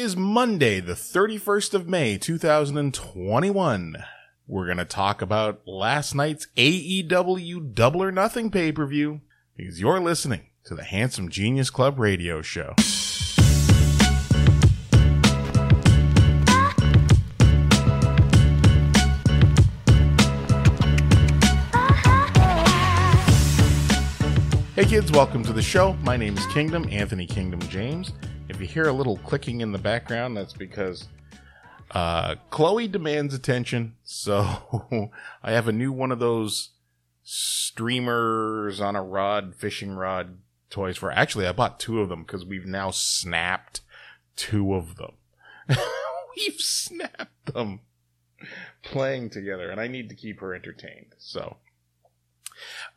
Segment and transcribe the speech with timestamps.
[0.00, 3.96] is Monday, the 31st of May, 2021.
[4.46, 9.20] We're going to talk about last night's AEW Double or Nothing pay per view
[9.54, 12.74] because you're listening to the Handsome Genius Club radio show.
[24.74, 25.92] Hey kids, welcome to the show.
[26.02, 28.14] My name is Kingdom, Anthony Kingdom James.
[28.50, 31.06] If you hear a little clicking in the background, that's because
[31.92, 33.94] uh, Chloe demands attention.
[34.04, 35.10] So
[35.42, 36.70] I have a new one of those
[37.22, 40.38] streamers on a rod, fishing rod
[40.68, 41.12] toys for.
[41.12, 43.82] Actually, I bought two of them because we've now snapped
[44.34, 45.12] two of them.
[46.36, 47.80] we've snapped them
[48.82, 51.14] playing together, and I need to keep her entertained.
[51.18, 51.58] So.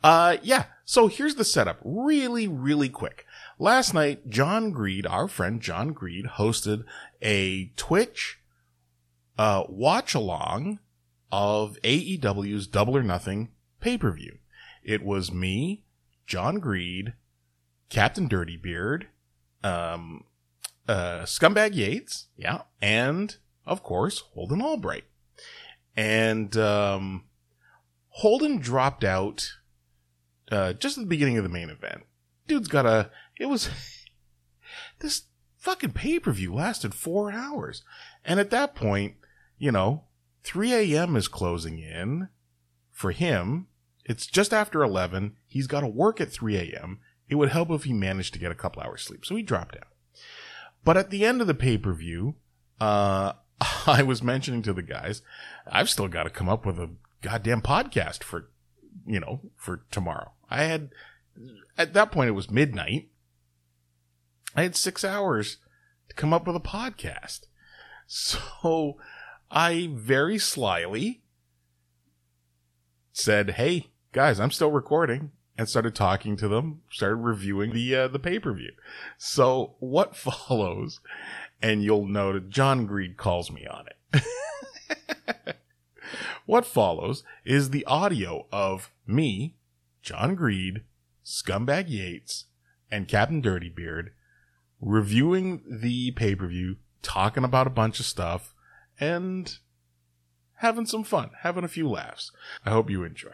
[0.02, 0.64] Uh, yeah.
[0.84, 1.78] So here's the setup.
[1.84, 3.23] Really, really quick.
[3.58, 6.84] Last night, John Greed, our friend John Greed, hosted
[7.22, 8.40] a Twitch,
[9.38, 10.80] uh, watch along
[11.30, 14.38] of AEW's Double or Nothing pay per view.
[14.82, 15.84] It was me,
[16.26, 17.14] John Greed,
[17.88, 19.08] Captain Dirty Beard,
[19.62, 20.24] um,
[20.88, 25.04] uh, Scumbag Yates, yeah, and of course, Holden Albright.
[25.96, 27.24] And, um,
[28.08, 29.54] Holden dropped out
[30.50, 32.02] uh, just at the beginning of the main event.
[32.46, 33.10] Dude's got a.
[33.38, 33.68] It was.
[35.00, 35.22] This
[35.58, 37.82] fucking pay per view lasted four hours.
[38.24, 39.14] And at that point,
[39.58, 40.04] you know,
[40.44, 41.16] 3 a.m.
[41.16, 42.28] is closing in
[42.90, 43.66] for him.
[44.04, 45.36] It's just after 11.
[45.46, 47.00] He's got to work at 3 a.m.
[47.28, 49.24] It would help if he managed to get a couple hours sleep.
[49.24, 49.88] So he dropped out.
[50.84, 52.34] But at the end of the pay per view,
[52.80, 53.32] uh,
[53.86, 55.22] I was mentioning to the guys,
[55.66, 56.90] I've still got to come up with a
[57.22, 58.50] goddamn podcast for,
[59.06, 60.32] you know, for tomorrow.
[60.50, 60.90] I had,
[61.78, 63.08] at that point, it was midnight.
[64.54, 65.58] I had six hours
[66.08, 67.46] to come up with a podcast.
[68.06, 68.98] So
[69.50, 71.22] I very slyly
[73.12, 78.08] said, Hey, guys, I'm still recording and started talking to them, started reviewing the, uh,
[78.08, 78.72] the pay-per-view.
[79.18, 81.00] So what follows,
[81.62, 84.24] and you'll note John Greed calls me on it.
[86.46, 89.54] what follows is the audio of me,
[90.02, 90.82] John Greed,
[91.24, 92.46] Scumbag Yates,
[92.90, 94.10] and Captain Dirtybeard
[94.84, 98.54] reviewing the pay per view, talking about a bunch of stuff,
[99.00, 99.58] and
[100.56, 102.30] having some fun, having a few laughs.
[102.64, 103.30] I hope you enjoy.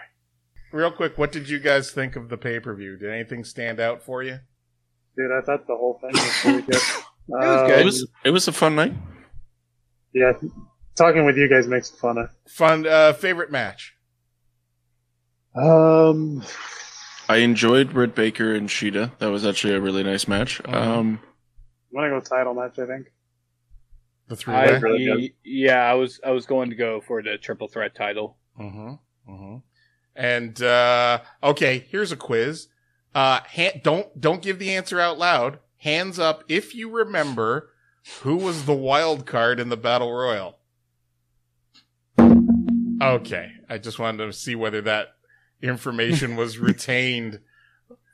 [0.73, 2.97] Real quick, what did you guys think of the pay per view?
[2.97, 4.41] Did anything stand out for you?
[5.17, 6.81] Dude, I thought the whole thing was really good.
[7.33, 7.79] It was good.
[7.79, 8.93] It was it was a fun night.
[10.13, 10.33] Yeah,
[10.97, 12.29] talking with you guys makes it fun.
[12.49, 13.95] Fun uh, favorite match.
[15.55, 16.43] Um,
[17.29, 19.13] I enjoyed Britt Baker and Shida.
[19.19, 20.61] That was actually a really nice match.
[20.65, 20.75] Mhm.
[20.75, 21.21] Um,
[21.91, 22.79] I'm gonna go title match.
[22.79, 23.13] I think.
[24.29, 25.33] The three I, really good.
[25.45, 28.37] yeah, I was I was going to go for the triple threat title.
[28.59, 28.93] Mm-hmm.
[29.29, 29.57] Mm-hmm.
[30.15, 32.69] And uh, okay, here's a quiz.
[33.13, 35.59] Uh, ha- don't don't give the answer out loud.
[35.79, 37.71] Hands up if you remember
[38.23, 40.59] who was the wild card in the battle royal.
[43.03, 45.09] Okay, I just wanted to see whether that
[45.63, 47.41] information was retained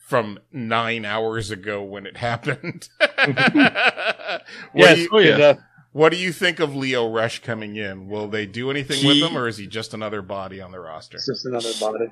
[0.06, 2.89] from nine hours ago when it happened.
[3.00, 4.44] what,
[4.75, 5.37] yes, do you, oh, yeah.
[5.39, 5.55] uh,
[5.93, 8.09] what do you think of Lio Rush coming in?
[8.09, 10.78] Will they do anything He- with him, or is he just another body on the
[10.78, 11.19] roster?
[11.19, 12.06] Just another body.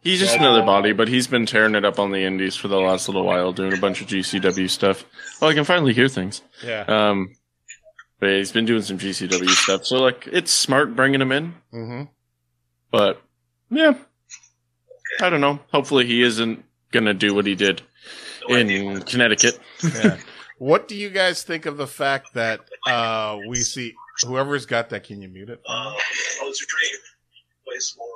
[0.00, 2.78] he's just another body, but he's been tearing it up on the indies for the
[2.78, 5.04] last little while, doing a bunch of GCW stuff.
[5.40, 6.42] Well, I can finally hear things.
[6.64, 6.84] Yeah.
[6.86, 7.34] Um,
[8.20, 11.54] but yeah, he's been doing some GCW stuff, so like it's smart bringing him in.
[11.72, 12.02] Mm-hmm.
[12.92, 13.20] But
[13.70, 13.94] yeah,
[15.20, 15.58] I don't know.
[15.72, 17.82] Hopefully, he isn't gonna do what he did
[18.48, 19.58] in Connecticut.
[19.82, 20.18] Yeah.
[20.58, 23.94] what do you guys think of the fact that uh, we see
[24.26, 25.04] whoever's got that?
[25.04, 25.60] Can you mute it?
[25.66, 27.00] Uh, oh, it's your dream.
[27.64, 28.06] Place for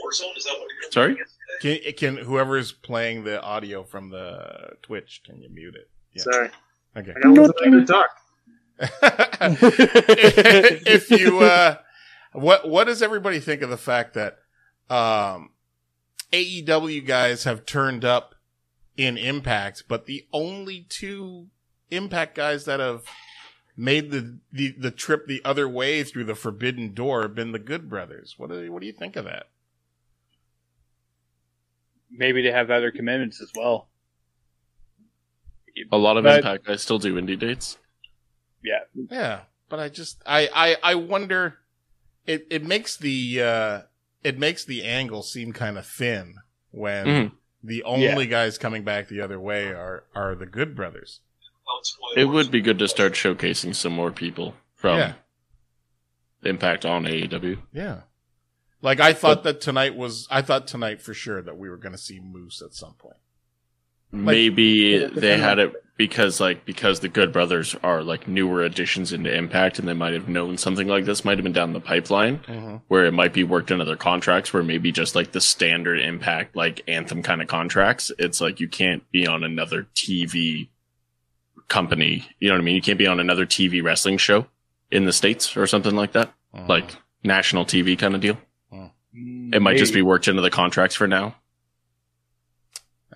[0.00, 0.36] Warzone?
[0.36, 1.16] Is that what you're Sorry?
[1.60, 5.22] Can can whoever's playing the audio from the Twitch?
[5.24, 5.88] Can you mute it?
[6.12, 6.22] Yeah.
[6.22, 6.50] Sorry,
[6.96, 7.12] Okay.
[7.16, 8.10] I got to talk.
[10.86, 11.76] if you uh
[12.32, 14.38] what what does everybody think of the fact that
[14.90, 15.50] um
[16.34, 18.34] AEW guys have turned up
[18.96, 21.46] in Impact, but the only two
[21.90, 23.04] Impact guys that have
[23.76, 27.58] made the, the, the trip the other way through the forbidden door have been the
[27.58, 28.34] Good Brothers.
[28.36, 29.46] What do what do you think of that?
[32.16, 33.88] maybe they have other commitments as well.
[35.90, 37.78] A lot of But- Impact guys still do indie dates.
[38.62, 38.78] Yeah,
[39.10, 41.58] Yeah, but I just I I I wonder
[42.26, 43.80] it it makes the uh
[44.24, 46.36] it makes the angle seem kind of thin
[46.70, 47.32] when Mhm.
[47.62, 51.20] the only guys coming back the other way are are the Good Brothers.
[52.16, 55.14] It would be good to start showcasing some more people from Yeah.
[56.42, 57.62] Impact on AEW.
[57.72, 58.02] Yeah.
[58.82, 61.92] Like I thought that tonight was I thought tonight for sure that we were going
[61.92, 63.16] to see Moose at some point.
[64.12, 69.32] Maybe they had it because like because the Good Brothers are like newer additions into
[69.34, 72.38] Impact, and they might have known something like this might have been down the pipeline,
[72.38, 72.76] Mm-hmm.
[72.88, 76.56] where it might be worked in other contracts, where maybe just like the standard Impact
[76.56, 80.68] like Anthem kind of contracts, it's like you can't be on another TV
[81.68, 82.26] company.
[82.40, 82.74] You know what I mean?
[82.74, 84.46] You can't be on another TV wrestling show
[84.90, 86.68] in the states or something like that, Mm-hmm.
[86.70, 88.36] like national TV kind of deal.
[89.16, 91.36] It might just be worked into the contracts for now.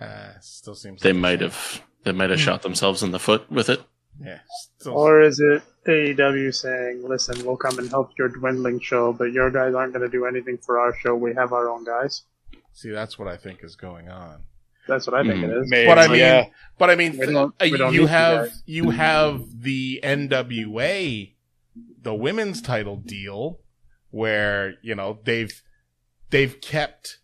[0.00, 1.50] Uh, still seems They like might shame.
[1.50, 3.82] have they might have shot themselves in the foot with it.
[4.20, 4.38] Yeah.
[4.78, 9.32] Still, Or is it AEW saying, "Listen, we'll come and help your dwindling show, but
[9.32, 11.14] your guys aren't going to do anything for our show.
[11.14, 12.22] We have our own guys."
[12.72, 14.42] see, that's what I think is going on.
[14.86, 15.50] That's what I think Hmm.
[15.50, 15.70] it is.
[15.70, 16.44] Maybe, But I mean, yeah.
[16.78, 21.34] but I mean, We don't- uh, we don't you have you have the NWA,
[22.00, 23.60] the women's title deal,
[24.10, 25.60] where you know they've
[26.30, 27.18] they've kept,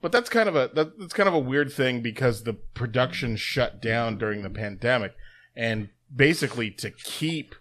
[0.00, 3.36] but that's kind of a that, that's kind of a weird thing because the production
[3.36, 5.14] shut down during the pandemic,
[5.56, 7.54] and basically to keep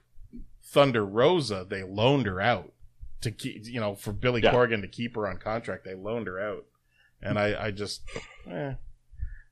[0.63, 2.73] Thunder Rosa, they loaned her out
[3.21, 4.53] to keep you know for Billy Yeah.
[4.53, 6.65] Corgan to keep her on contract, they loaned her out,
[7.21, 8.01] and I I just.
[8.49, 8.73] Eh.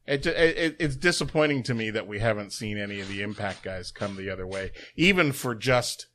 [0.07, 3.63] It, it, it- it's disappointing to me that we haven't seen any of the Impact
[3.63, 6.05] guys come the other way, even for just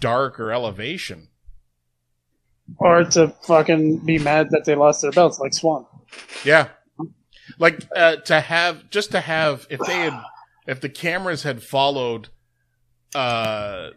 [0.00, 1.28] Dark or Elevation.
[2.78, 5.86] Or to fucking be mad that they lost their belts, like Swann.
[6.44, 6.68] Yeah,
[7.58, 10.20] like uh, to have just to have if they had
[10.66, 12.28] if the cameras had followed
[13.14, 13.90] uh,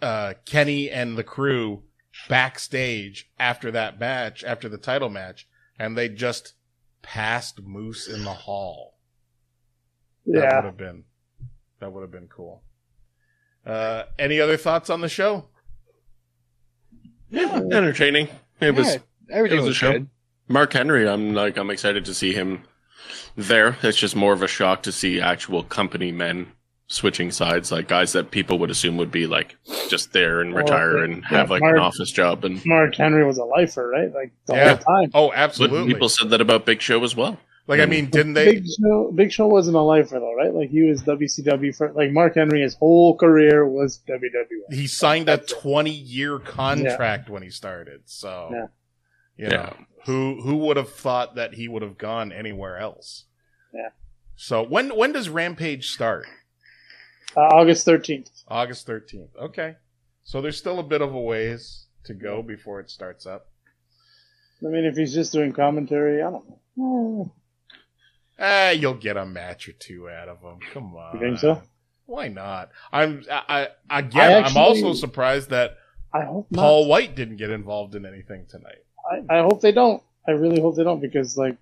[0.00, 1.82] uh, Kenny and the crew
[2.28, 5.48] backstage after that match, after the title match,
[5.78, 6.54] and they just
[7.00, 8.98] passed Moose in the hall.
[10.26, 11.04] That would have been
[11.80, 12.62] that would have been cool.
[13.66, 15.48] Uh, any other thoughts on the show?
[17.30, 18.28] Yeah, entertaining.
[18.60, 18.98] It was
[19.30, 19.92] everything it was a was, show.
[19.92, 20.08] good.
[20.48, 21.08] Mark Henry.
[21.08, 22.64] I'm like I'm excited to see him
[23.36, 23.76] there.
[23.82, 26.52] It's just more of a shock to see actual company men
[26.88, 29.56] switching sides, like guys that people would assume would be like
[29.88, 32.44] just there and Well, retire yeah, and have like Mark- an office job.
[32.44, 34.12] And Mark Henry was a lifer, right?
[34.12, 34.68] Like the Yeah.
[34.76, 35.10] whole time.
[35.14, 35.92] Oh, but absolutely.
[35.94, 37.38] people said that about Big Show as well.
[37.68, 38.54] like, I mean, didn't they?
[38.56, 40.52] Big Show, Big Show wasn't a lifer though, right?
[40.52, 42.60] Like he was WCW for like Mark Henry.
[42.60, 44.74] His whole career was WWE.
[44.76, 48.02] He signed a 20 year contract when he started.
[48.04, 48.66] So, Yeah.
[49.38, 53.24] you know, who who would have thought that he would have gone anywhere else?
[53.72, 53.90] Yeah.
[54.36, 56.26] So when when does Rampage start?
[57.36, 58.30] Uh, August thirteenth.
[58.48, 59.30] August 13th.
[59.40, 59.76] Okay.
[60.24, 63.46] So there's still a bit of a ways to go before it starts up.
[64.62, 66.44] I mean, if he's just doing commentary, I don't
[66.76, 67.32] know.
[68.38, 70.58] Ah, you'll get a match or two out of him.
[70.72, 71.14] Come on.
[71.14, 71.62] You think so?
[72.06, 72.70] Why not?
[72.92, 74.44] I'm I, I again.
[74.44, 75.78] I I'm also surprised that
[76.12, 76.60] I hope not.
[76.60, 78.84] Paul White didn't get involved in anything tonight.
[79.10, 80.02] I, I hope they don't.
[80.26, 81.56] I really hope they don't because like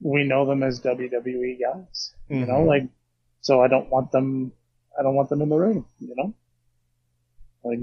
[0.00, 2.12] we know them as WWE guys.
[2.28, 2.66] You know, Mhm.
[2.66, 2.84] like
[3.40, 4.52] so I don't want them.
[4.98, 5.84] I don't want them in the ring.
[6.00, 6.34] You know,
[7.64, 7.78] like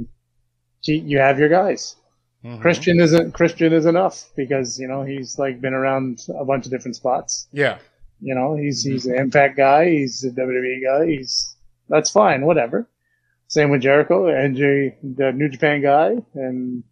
[0.83, 1.95] you you have your guys.
[2.43, 2.61] Mhm.
[2.61, 6.71] Christian isn't Christian is enough because you know he's like been around a bunch of
[6.71, 7.47] different spots.
[7.51, 7.79] Yeah.
[8.21, 9.89] You know, he's he's an Impact guy.
[9.89, 11.07] He's a WWE guy.
[11.07, 11.55] He's
[11.89, 12.87] that's fine, whatever.
[13.47, 16.83] Same with Jericho, NJ, the New Japan guy, and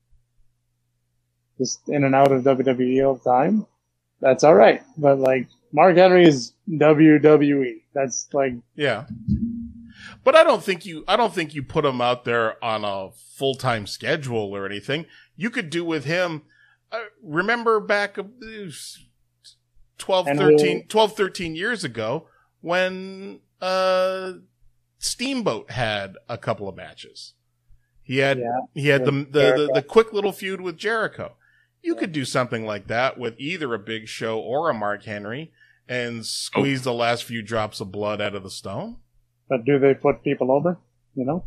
[1.58, 3.66] just in and out of WWE all the time.
[4.20, 4.84] That's all right.
[4.98, 7.82] But like Mark Henry is WWE.
[7.94, 9.06] That's like Yeah.
[10.24, 13.12] But I don't think you I don't think you put him out there on a
[13.36, 15.06] full-time schedule or anything.
[15.36, 16.44] You could do with him
[16.92, 18.24] uh, remember back uh,
[19.98, 22.28] 12 13, 12 13 years ago
[22.62, 24.34] when uh
[25.00, 27.34] Steamboat had a couple of matches.
[28.02, 31.34] He had Yeah, he had the the, the the quick little feud with Jericho.
[31.82, 35.52] You could do something like that with either a Big Show or a Mark Henry
[35.88, 38.98] and squeeze the last few drops of blood out of the stone.
[39.50, 40.78] but do they put people over?
[41.16, 41.46] You know,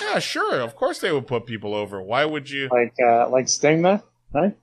[0.00, 0.60] Yeah, sure.
[0.60, 2.00] Of course they would put people over.
[2.02, 2.68] Why would you?
[2.70, 4.56] like uh, like Sting there, right?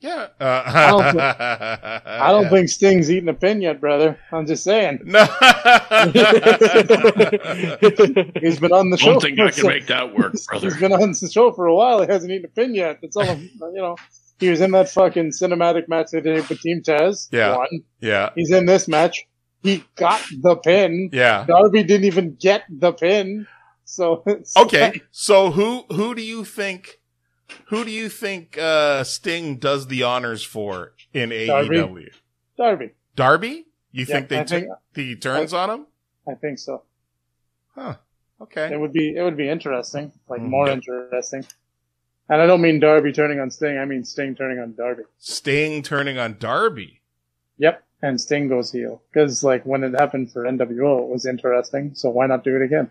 [0.00, 0.28] Yeah.
[0.40, 1.20] Uh, I don't
[2.06, 4.18] I don't think Sting's eating a pin yet, brother.
[4.32, 5.00] I'm just saying.
[5.06, 5.24] No.
[8.40, 9.12] He's been on the show.
[9.12, 10.68] Don't think I can so- make that work, brother.
[10.70, 12.00] He's been on the show for a while.
[12.02, 12.98] He hasn't eaten a pin yet.
[13.02, 13.28] That's all.
[13.28, 13.96] I'm, you know,
[14.40, 17.28] he was in that fucking cinematic match they did with Team Taz.
[17.30, 17.56] Yeah.
[17.56, 17.68] Won.
[18.00, 18.30] yeah.
[18.34, 19.26] He's in this match.
[19.62, 21.10] He got the pin.
[21.12, 21.44] Yeah.
[21.46, 23.46] Darby didn't even get the pin.
[23.84, 24.24] So
[24.56, 25.02] Okay.
[25.10, 27.00] So who who do you think
[27.66, 31.76] who do you think uh Sting does the honors for in Darby.
[31.76, 32.08] AEW?
[32.56, 32.90] Darby.
[33.16, 33.66] Darby?
[33.92, 35.86] You Yeah, think they I think- tu- he turns on him?
[36.28, 36.82] I think so.
[37.74, 37.96] Huh.
[38.40, 38.72] Okay.
[38.72, 40.48] It would be it would be interesting, like Mhm.
[40.48, 41.44] more interesting.
[42.30, 43.76] And I don't mean Darby turning on Sting.
[43.76, 45.02] I mean Sting turning on Darby.
[45.18, 47.00] Sting turning on Darby.
[47.58, 47.82] Yep.
[48.02, 51.90] And Sting goes heel because like when it happened for NWO, it was interesting.
[51.94, 52.88] So why not do it again?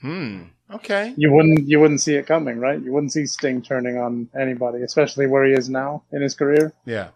[0.00, 0.44] Hmm.
[0.72, 1.12] Okay.
[1.18, 2.80] You wouldn't you wouldn't see it coming, right?
[2.80, 6.72] You wouldn't see Sting turning on anybody, especially where he is now in his career.
[6.86, 7.08] Yeah.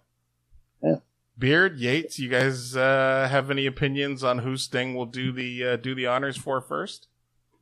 [0.83, 0.97] Yeah.
[1.38, 5.76] Beard Yates, you guys uh, have any opinions on who Sting will do the uh,
[5.76, 7.09] do the honors for first?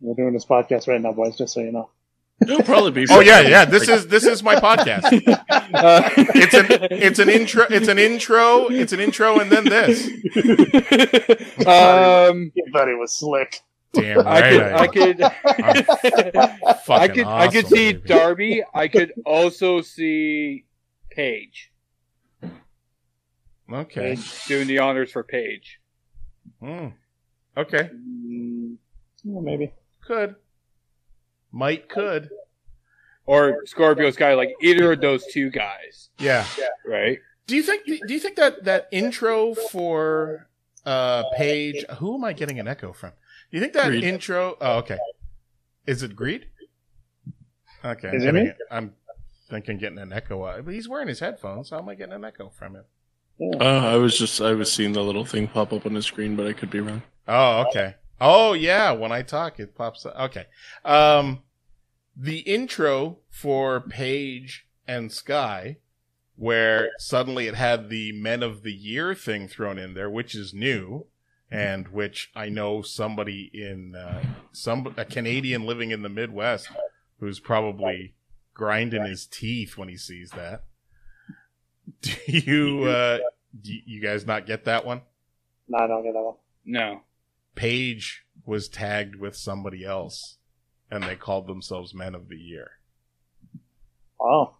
[0.00, 1.90] We're doing this podcast right now, boys, just so you know.
[2.42, 3.06] It'll probably be.
[3.10, 3.64] Oh yeah, yeah.
[3.64, 5.10] This is this is my podcast.
[5.72, 7.64] Uh, It's an it's an intro.
[7.70, 8.66] It's an intro.
[8.68, 10.06] It's an intro, and then this.
[11.66, 13.60] um, You thought it was slick.
[13.92, 14.92] Damn I right.
[14.92, 18.08] could, I I'm could, I fucking could, I could see baby.
[18.08, 18.64] Darby.
[18.74, 20.64] I could also see
[21.10, 21.72] Page
[23.72, 24.16] Okay.
[24.46, 25.80] doing the honors for Page.
[26.60, 26.88] Hmm.
[27.56, 27.90] Okay.
[27.94, 28.76] Mm,
[29.24, 29.72] well, maybe.
[30.06, 30.34] Could.
[31.52, 32.30] Might could.
[33.26, 36.44] Or Scorpio Sky, like either of those two guys, Yeah.
[36.84, 37.18] right?
[37.46, 37.84] Do you think?
[37.84, 40.48] Do you think that that intro for
[40.86, 41.84] uh Page?
[41.98, 43.10] Who am I getting an echo from?
[43.50, 44.04] Do you think that Greed.
[44.04, 44.56] intro?
[44.60, 44.98] Oh, okay.
[45.86, 46.46] Is it Greed?
[47.84, 48.08] Okay.
[48.08, 48.52] I'm Is it getting- me?
[48.70, 48.94] I'm
[49.48, 50.44] thinking getting an echo.
[50.46, 51.68] out- But he's wearing his headphones.
[51.70, 52.84] So how am I getting an echo from him?
[53.38, 53.56] Yeah.
[53.60, 56.36] Uh, I was just I was seeing the little thing pop up on the screen,
[56.36, 57.02] but I could be wrong.
[57.28, 57.94] Oh, okay.
[58.20, 58.92] Oh, yeah.
[58.92, 60.14] When I talk, it pops up.
[60.18, 60.46] Okay.
[60.84, 61.42] Um,
[62.16, 65.78] the intro for Page and Sky,
[66.36, 70.52] where suddenly it had the Men of the Year thing thrown in there, which is
[70.52, 71.06] new,
[71.50, 74.22] and which I know somebody in uh,
[74.52, 76.68] some a Canadian living in the Midwest
[77.18, 78.14] who's probably
[78.54, 80.64] grinding his teeth when he sees that.
[82.02, 83.18] Do you uh,
[83.60, 85.02] do you guys not get that one?
[85.68, 86.36] No, I don't get that one.
[86.64, 87.00] No.
[87.54, 90.38] Page was tagged with somebody else,
[90.90, 92.72] and they called themselves Men of the Year.
[94.20, 94.54] Oh,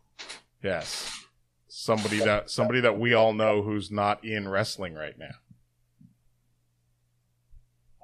[0.63, 1.25] Yes,
[1.69, 5.37] somebody that somebody that we all know who's not in wrestling right now.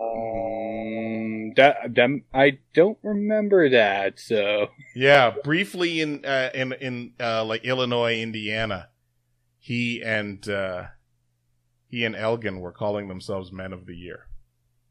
[0.01, 4.19] Um, that them I don't remember that.
[4.19, 8.89] So Yeah, briefly in uh, in in uh, like Illinois, Indiana,
[9.59, 10.85] he and uh,
[11.89, 14.26] he and Elgin were calling themselves Men of the Year.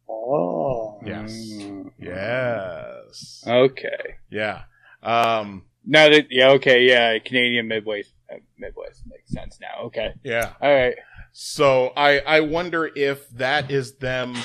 [0.09, 1.91] Oh, Yes, Mm.
[1.99, 4.15] yes, Okay.
[4.29, 4.63] yeah.
[5.03, 9.83] Um, Now that yeah, okay, yeah, Canadian Midwest uh, Midwest makes sense now.
[9.85, 10.13] Okay.
[10.23, 10.53] yeah.
[10.61, 10.95] All right.
[11.31, 14.35] So I I wonder if that is them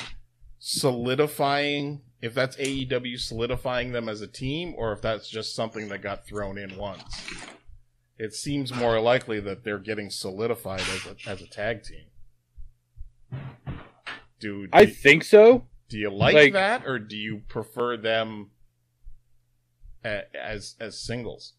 [0.59, 6.03] solidifying if that's AEW solidifying them as a team or if that's just something that
[6.03, 7.01] got thrown in once.
[8.19, 12.05] It seems more likely that they're getting solidified as a as a tag team.
[14.41, 15.67] Do, do, I think so.
[15.87, 18.49] do you like, like- that or do you prefer them
[20.03, 21.53] as as singles?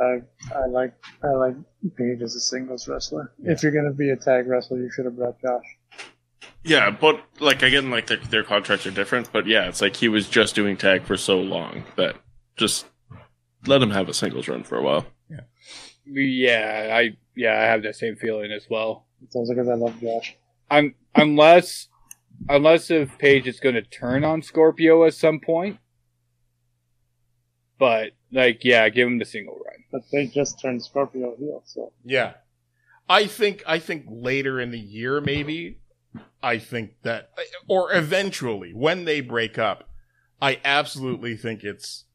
[0.00, 0.20] I
[0.54, 1.56] I like I like
[1.96, 3.32] Page as a singles wrestler.
[3.42, 5.64] If you're gonna be a tag wrestler, you should have brought Josh.
[6.64, 9.32] Yeah, but like again, like their, their contracts are different.
[9.32, 12.16] But yeah, it's like he was just doing tag for so long that
[12.56, 12.86] just
[13.66, 15.06] let him have a singles run for a while.
[16.08, 19.06] Yeah, I yeah, I have that same feeling as well.
[19.22, 20.36] It's also because I love Josh.
[20.70, 21.88] I'm unless
[22.48, 25.78] unless if Page is going to turn on Scorpio at some point.
[27.78, 29.84] But like, yeah, give him the single run.
[29.92, 32.34] But they just turned Scorpio heel, so Yeah.
[33.08, 35.78] I think I think later in the year maybe
[36.42, 37.30] I think that
[37.68, 39.88] or eventually when they break up
[40.42, 42.05] I absolutely think it's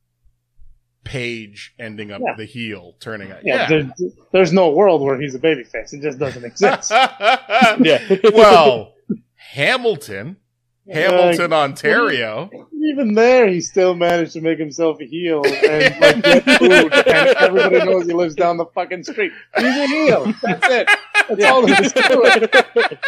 [1.04, 2.36] Page ending up Yeah.
[2.38, 3.40] the heel turning out.
[3.44, 3.68] yeah, Yeah.
[3.70, 3.94] There,
[4.32, 5.94] there's no world where he's a babyface.
[5.94, 6.92] It just doesn't exist.
[7.80, 8.16] Yeah.
[8.34, 8.94] well,
[9.36, 10.38] Hamilton,
[10.88, 12.50] Hamilton, Ontario.
[12.84, 17.08] Even there, he still managed to make himself a heel and like get food, and
[17.38, 19.32] everybody knows he lives down the fucking street.
[19.58, 20.34] He's a heel.
[20.44, 20.90] That's it.
[21.30, 21.74] That's all to
[22.76, 23.00] it.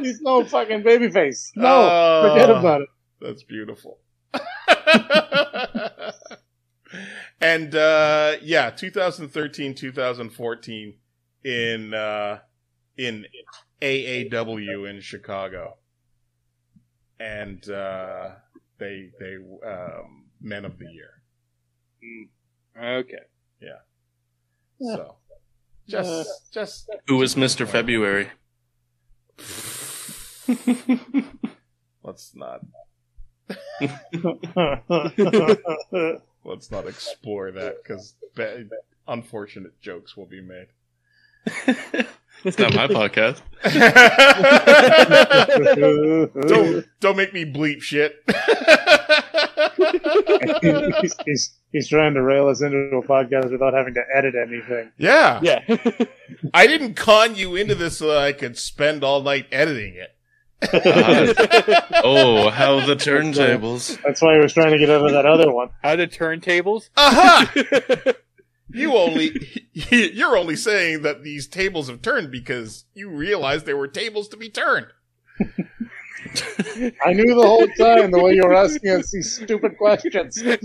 [0.00, 1.50] He's no fucking babyface.
[1.56, 2.88] No, Oh, forget about it.
[3.20, 3.98] That's beautiful.
[7.44, 10.94] And uh yeah, 2013, 2014
[11.44, 12.38] in uh
[12.96, 13.26] in
[13.82, 15.76] AAW in Chicago.
[17.20, 18.30] And uh
[18.78, 19.36] they they
[19.66, 21.22] um men of the year.
[22.82, 23.26] Okay.
[23.60, 23.80] Yeah.
[24.80, 25.16] So
[25.86, 28.30] just just Who was Mister February?
[32.02, 32.60] let's not
[36.44, 38.14] let's not explore that cuz
[39.06, 40.66] unfortunate jokes will be made.
[42.42, 43.40] It's not my podcast.
[46.48, 48.22] don't don't make me bleep shit.
[51.00, 54.90] he's, he's, he's trying to rail us into a podcast without having to edit anything.
[54.98, 55.40] yeah.
[55.42, 55.60] Yeah.
[56.54, 60.14] I didn't con you into this so that I could spend all night editing it.
[60.72, 64.00] oh, how the turntables.
[64.02, 65.70] That's why he was trying to get over that other one.
[65.82, 66.90] How the turntables?
[66.96, 68.14] Aha!
[68.74, 73.88] You only you're only saying that these tables have turned because you realized there were
[73.88, 74.88] tables to be turned.
[77.04, 80.40] I knew the whole time the way you were asking us these stupid questions.
[80.40, 80.56] Hey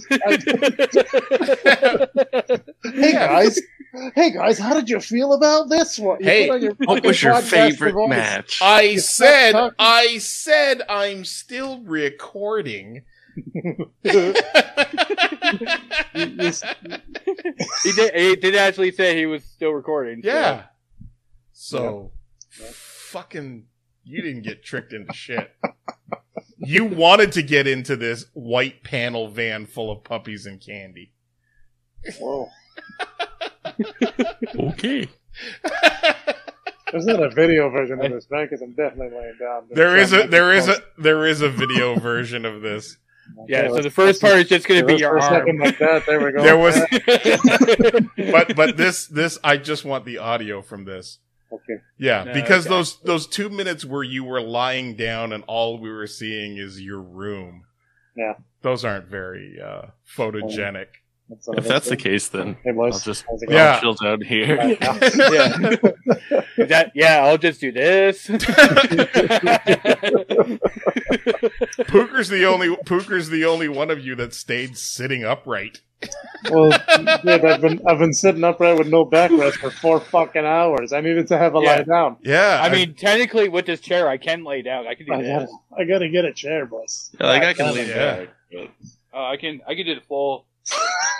[3.12, 3.60] guys,
[4.16, 6.18] hey guys, how did you feel about this one?
[6.20, 8.10] You Hey, on What was your favorite voice.
[8.10, 8.62] match?
[8.62, 9.56] I You said.
[9.80, 13.04] I said I'm still recording.
[14.04, 14.34] You-
[16.16, 16.52] you-
[17.84, 18.14] he did.
[18.16, 20.22] He did actually say he was still recording.
[20.24, 20.64] so- Yeah.
[21.54, 22.12] So,
[22.50, 23.66] fucking,
[24.04, 25.52] you didn't get tricked into shit.
[26.58, 31.12] You wanted to get into this white panel van full of puppies and candy.
[32.20, 32.50] Whoa.
[34.60, 35.08] Okay.
[36.92, 38.50] There's not a video version of this, right?
[38.50, 39.64] Because I'm definitely laying down.
[39.72, 42.98] there is a there is a there is a video version of this.
[43.48, 43.70] Yeah.
[43.70, 45.58] So the first part is just going to be your for arm.
[45.60, 46.06] like that.
[46.08, 46.42] There we go.
[46.42, 46.80] There was
[48.32, 51.20] but but this this I just want the audio from this.
[51.52, 51.76] okay.
[52.00, 52.76] Yeah, No, because okay.
[52.76, 56.82] those those 2 minutes where you were lying down and all we were seeing is
[56.82, 57.66] your room.
[58.16, 58.34] Yeah.
[58.64, 60.88] Those aren't very uh photogenic.
[61.30, 62.96] That's If that's the case, then Hey, boys.
[62.96, 63.74] I'll just How's Yeah.
[63.76, 64.56] I'll chill down here.
[64.82, 65.58] yeah.
[66.58, 67.24] That, yeah.
[67.24, 68.28] I'll just do this.
[71.88, 75.82] Pooker's the only Pooker's the only one of you that stayed sitting upright.
[76.50, 80.94] well, dude, I've been I've been sitting upright with no backrest for four fucking hours.
[80.94, 81.76] I needed to have a Yeah.
[81.76, 82.18] lie down.
[82.24, 84.88] Yeah, I mean, technically, with this chair, I can lay down.
[84.88, 85.48] I can do I gotta.
[85.78, 87.12] I gotta get a chair, boss.
[87.20, 88.30] Yeah, like I God can damn lean it.
[88.50, 88.66] Yeah.
[89.14, 89.62] Uh, I can.
[89.68, 90.46] I can do the full.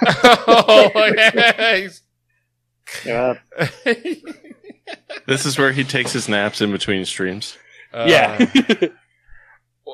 [0.08, 2.02] Oh, yes.
[3.06, 3.36] Yeah,
[5.28, 7.58] This is where he takes his naps in between streams.
[7.94, 8.46] yeah.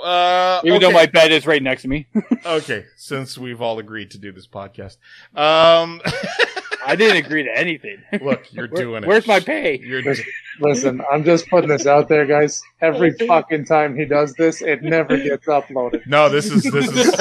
[0.03, 0.85] Uh, Even okay.
[0.85, 2.05] though my bed is right next to me,
[2.45, 4.97] okay, since we've all agreed to do this podcast,
[5.35, 6.01] um,
[6.85, 7.97] I didn't agree to anything.
[8.21, 9.07] look, you're Where- doing it.
[9.07, 9.79] Where's my pay?
[9.79, 10.03] You're
[10.59, 12.61] listen, I'm just putting this out there, guys.
[12.81, 16.05] Every fucking time he does this, it never gets uploaded.
[16.07, 16.29] no.
[16.29, 17.15] This is this is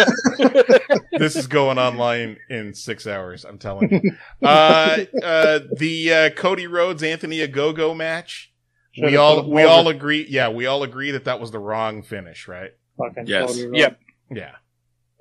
[1.12, 3.44] this is going online in six hours.
[3.44, 4.12] I'm telling you.
[4.42, 8.52] Uh, uh, the uh, Cody Rhodes Anthony Ogogo match.
[8.92, 9.70] Should've we all we over.
[9.72, 10.26] all agree.
[10.28, 12.72] Yeah, we all agree that that was the wrong finish, right?
[12.98, 13.46] Fucking Yes.
[13.48, 13.78] Cody Rhodes.
[13.78, 14.00] Yep.
[14.32, 14.50] Yeah.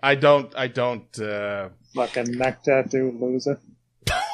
[0.02, 0.54] I don't.
[0.58, 1.20] I don't.
[1.20, 3.60] uh Fucking neck tattoo loser.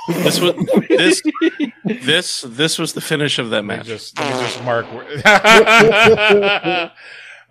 [0.09, 0.53] This was
[0.89, 1.21] this
[1.85, 3.85] this this was the finish of that Let match.
[3.85, 4.85] just let me just mark.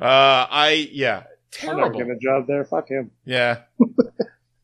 [0.01, 1.25] Uh, I yeah,
[1.63, 1.99] I'm not terrible.
[1.99, 2.65] getting a job there.
[2.65, 3.11] Fuck him.
[3.25, 3.63] Yeah,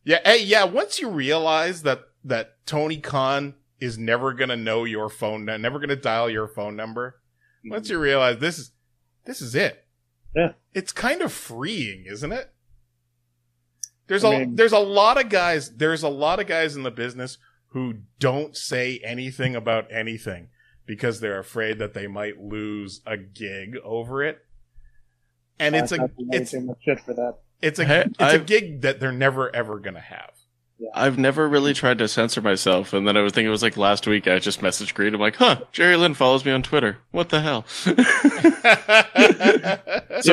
[0.04, 0.18] yeah.
[0.24, 0.62] Hey, yeah.
[0.62, 5.96] Once you realize that that Tony Khan is never gonna know your phone, never gonna
[5.96, 7.16] dial your phone number.
[7.68, 8.70] Once you realize this is
[9.24, 9.84] this is it.
[10.36, 10.52] Yeah.
[10.72, 12.52] it's kind of freeing, isn't it?
[14.06, 15.74] There's I a mean- there's a lot of guys.
[15.76, 17.38] There's a lot of guys in the business
[17.74, 20.48] who don't say anything about anything
[20.86, 24.38] because they're afraid that they might lose a gig over it.
[25.58, 27.34] And it's I a have it's too shit for that.
[27.60, 30.30] it's a it's a I've- gig that they're never ever gonna have.
[30.92, 33.76] I've never really tried to censor myself, and then I was thinking it was like
[33.76, 34.26] last week.
[34.26, 35.14] I just messaged Greed.
[35.14, 36.98] I'm like, "Huh, Jerry Lynn follows me on Twitter.
[37.12, 37.92] What the hell?" so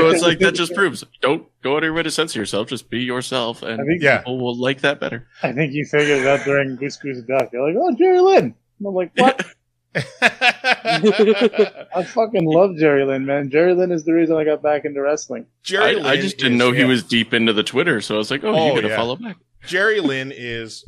[0.10, 2.67] it's like that just proves don't go out of your way to censor yourself.
[2.67, 5.27] Just be yourself, and I and think yeah, people will like that better.
[5.43, 7.49] I think you figured it out during Goose Goose Duck.
[7.54, 8.56] You're like, oh, Jerry Lynn.
[8.80, 9.45] And I'm like, what?
[9.95, 10.01] I
[12.06, 13.49] fucking love Jerry Lynn, man.
[13.49, 15.45] Jerry Lynn is the reason I got back into wrestling.
[15.63, 16.88] Jerry I, I just didn't is- know he yeah.
[16.88, 18.95] was deep into the Twitter, so I was like, "Oh, Oh, you gotta yeah.
[18.95, 20.86] follow back." Jerry Lynn is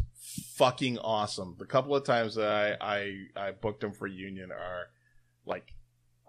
[0.55, 1.55] fucking awesome.
[1.59, 2.97] The couple of times that I
[3.36, 4.88] I, I booked him for Union are
[5.45, 5.73] like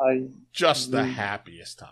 [0.01, 1.91] I just the happiest times.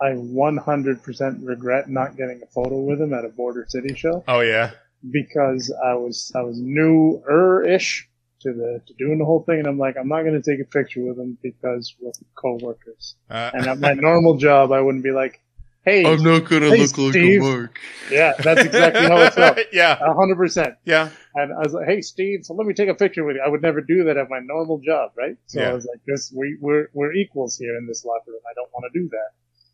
[0.00, 4.40] I 100% regret not getting a photo with him at a Border City show Oh
[4.40, 4.72] yeah,
[5.10, 8.08] because I was I was newer-ish
[8.40, 10.60] to the to doing the whole thing, and I'm like, I'm not going to take
[10.60, 13.16] a picture with him because we're coworkers.
[13.30, 15.40] uh, And at my normal job, I wouldn't be like,
[15.86, 17.40] Hey, I'm not gonna Hey, Steve.
[17.40, 17.78] mark.
[18.10, 19.58] yeah, that's exactly how it felt.
[19.72, 20.74] yeah, A hundred percent.
[20.84, 21.10] yeah.
[21.36, 23.48] And I was like, "Hey, Steve, so let me take a picture with you." I
[23.48, 25.36] would never do that at my normal job, right?
[25.46, 25.70] So Yeah.
[25.70, 28.40] I was like, "This, we, we're we're equals here in this locker room.
[28.50, 29.30] I don't want to do that."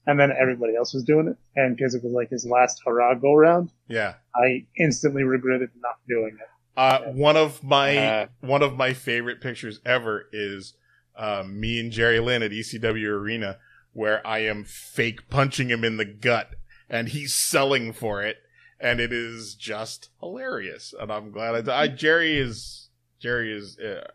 [0.07, 3.15] And then everybody else was doing it, and because it was like his last hurrah
[3.15, 4.15] go round, Yeah.
[4.35, 6.49] I instantly regretted not doing it.
[6.77, 8.27] Uh, one of my Uh.
[8.41, 10.75] one of my favorite pictures ever is
[11.17, 13.59] uh, me and Jerry Lynn at ECW Arena,
[13.93, 16.55] where I am fake punching him in the gut,
[16.89, 18.39] and he's selling for it,
[18.81, 20.95] and it is just hilarious.
[20.99, 22.89] And I'm glad I, I Jerry is
[23.21, 24.09] Jerry is uh,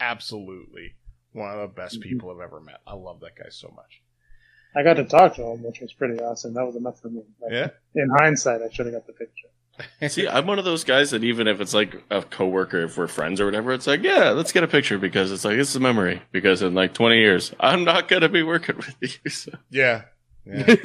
[0.00, 0.94] absolutely
[1.32, 2.02] one of the best Mhm.
[2.02, 2.80] people I've ever met.
[2.86, 4.02] I love that guy so much.
[4.74, 6.54] I got to talk to him, which was pretty awesome.
[6.54, 7.22] That was enough for me.
[7.40, 7.70] But Yeah.
[7.94, 9.48] In hindsight, I should have got the picture.
[10.08, 13.06] See, I'm one of those guys that even if it's like a coworker, if we're
[13.06, 15.80] friends or whatever, it's like, yeah, let's get a picture because it's like it's a
[15.80, 16.22] memory.
[16.32, 19.08] Because in like 20 years, I'm not gonna be working with you.
[19.30, 19.52] So.
[19.70, 20.02] Yeah.
[20.46, 20.76] Yeah.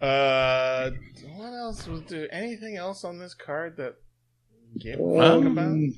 [0.00, 0.90] uh,
[1.36, 2.32] what else was there?
[2.32, 3.96] Anything else on this card that
[4.78, 5.64] Gabe will talk about?
[5.64, 5.94] Um,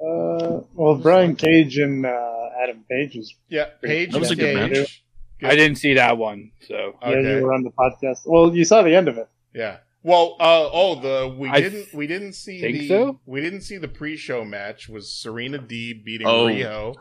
[0.00, 3.34] uh, well, Brian Cage and uh, Adam Page was.
[3.48, 4.78] Yeah, Page That was a good Cage.
[4.78, 5.04] match.
[5.40, 5.50] Good.
[5.50, 7.36] I didn't see that one, so Yeah, Okay.
[7.36, 8.20] you were on the podcast.
[8.24, 9.28] Well, you saw the end of it.
[9.54, 9.78] Yeah.
[10.02, 13.20] Well, uh, oh, the we I didn't we didn't see think the so?
[13.26, 16.46] we didn't see the pre-show match was Serena Deeb beating Oh.
[16.46, 16.94] Riho.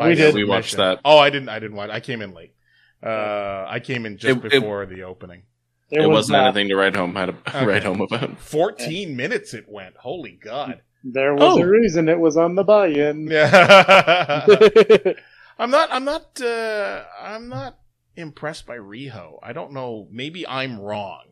[0.00, 0.34] We did.
[0.34, 1.00] We watched that.
[1.04, 1.48] Oh, I didn't.
[1.50, 1.90] I didn't watch.
[1.90, 2.54] I came in late.
[3.02, 5.42] Uh, I came in just It- it- before the opening.
[5.90, 7.14] It, It, was wasn't anything to write home.
[7.14, 7.64] Had to Okay.
[7.66, 8.38] write home about.
[8.40, 9.96] Fourteen minutes it went.
[9.98, 10.80] Holy God.
[11.04, 11.62] There was Oh.
[11.62, 13.28] a reason it was on the buy-in.
[13.30, 15.12] Yeah.
[15.58, 15.88] I'm not.
[15.92, 16.40] I'm not.
[16.40, 17.78] Uh, I'm not
[18.16, 19.38] impressed by Riho.
[19.42, 20.08] I don't know.
[20.10, 21.22] Maybe I'm wrong.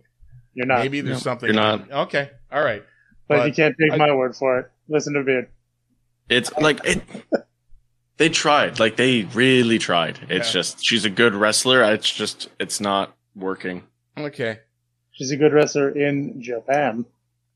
[0.54, 1.46] You're not, Maybe there's No, something.
[1.52, 1.90] you're not.
[1.90, 2.30] Okay.
[2.52, 2.82] All right.
[3.28, 4.70] but, but you can't take I- my word for it.
[4.88, 5.48] Listen to Beard.
[6.28, 7.02] It's like it.
[8.16, 10.18] They tried, like they really tried.
[10.28, 10.60] It's Yeah.
[10.60, 11.82] just she's a good wrestler.
[11.92, 13.82] It's just it's not working.
[14.16, 14.60] Okay.
[15.12, 17.06] She's a good wrestler in Japan.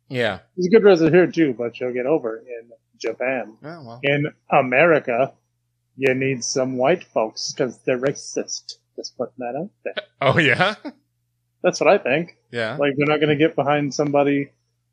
[0.09, 0.41] Yeah.
[0.57, 3.57] She's a good wrestler here too, but she'll get over in Japan.
[3.63, 4.01] Oh, well.
[4.03, 5.33] In America,
[5.97, 8.79] you need some white folks because they're racist.
[8.97, 9.95] Just putting that out there.
[10.21, 10.75] Oh yeah.
[11.62, 12.37] That's what I think.
[12.53, 12.77] Yeah.
[12.77, 14.53] Like they're not going to get behind somebody,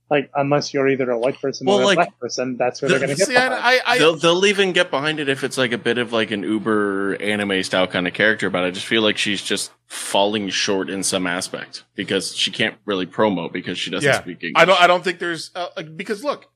[0.09, 2.57] like unless you're either a white person Well, or a black person.
[2.57, 3.53] That's who they're going to get behind.
[3.53, 6.11] I, I, I they'll they'll even get behind it if it's like a bit of
[6.11, 8.49] like an Uber anime style kind of character.
[8.49, 12.75] But I just feel like she's just falling short in some aspect because she can't
[12.85, 14.19] really promo because she doesn't Yeah.
[14.21, 14.53] speak English.
[14.61, 14.81] I don't.
[14.81, 16.47] I don't think there's uh, like, because look,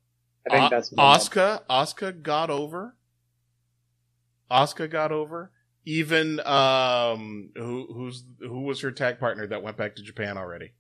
[0.49, 1.61] I think O- that's what I'm- Asuka.
[1.69, 2.95] Asuka got over.
[4.51, 5.51] Asuka got over.
[5.89, 10.73] Even um, who who's who was her tag partner that went back to Japan already?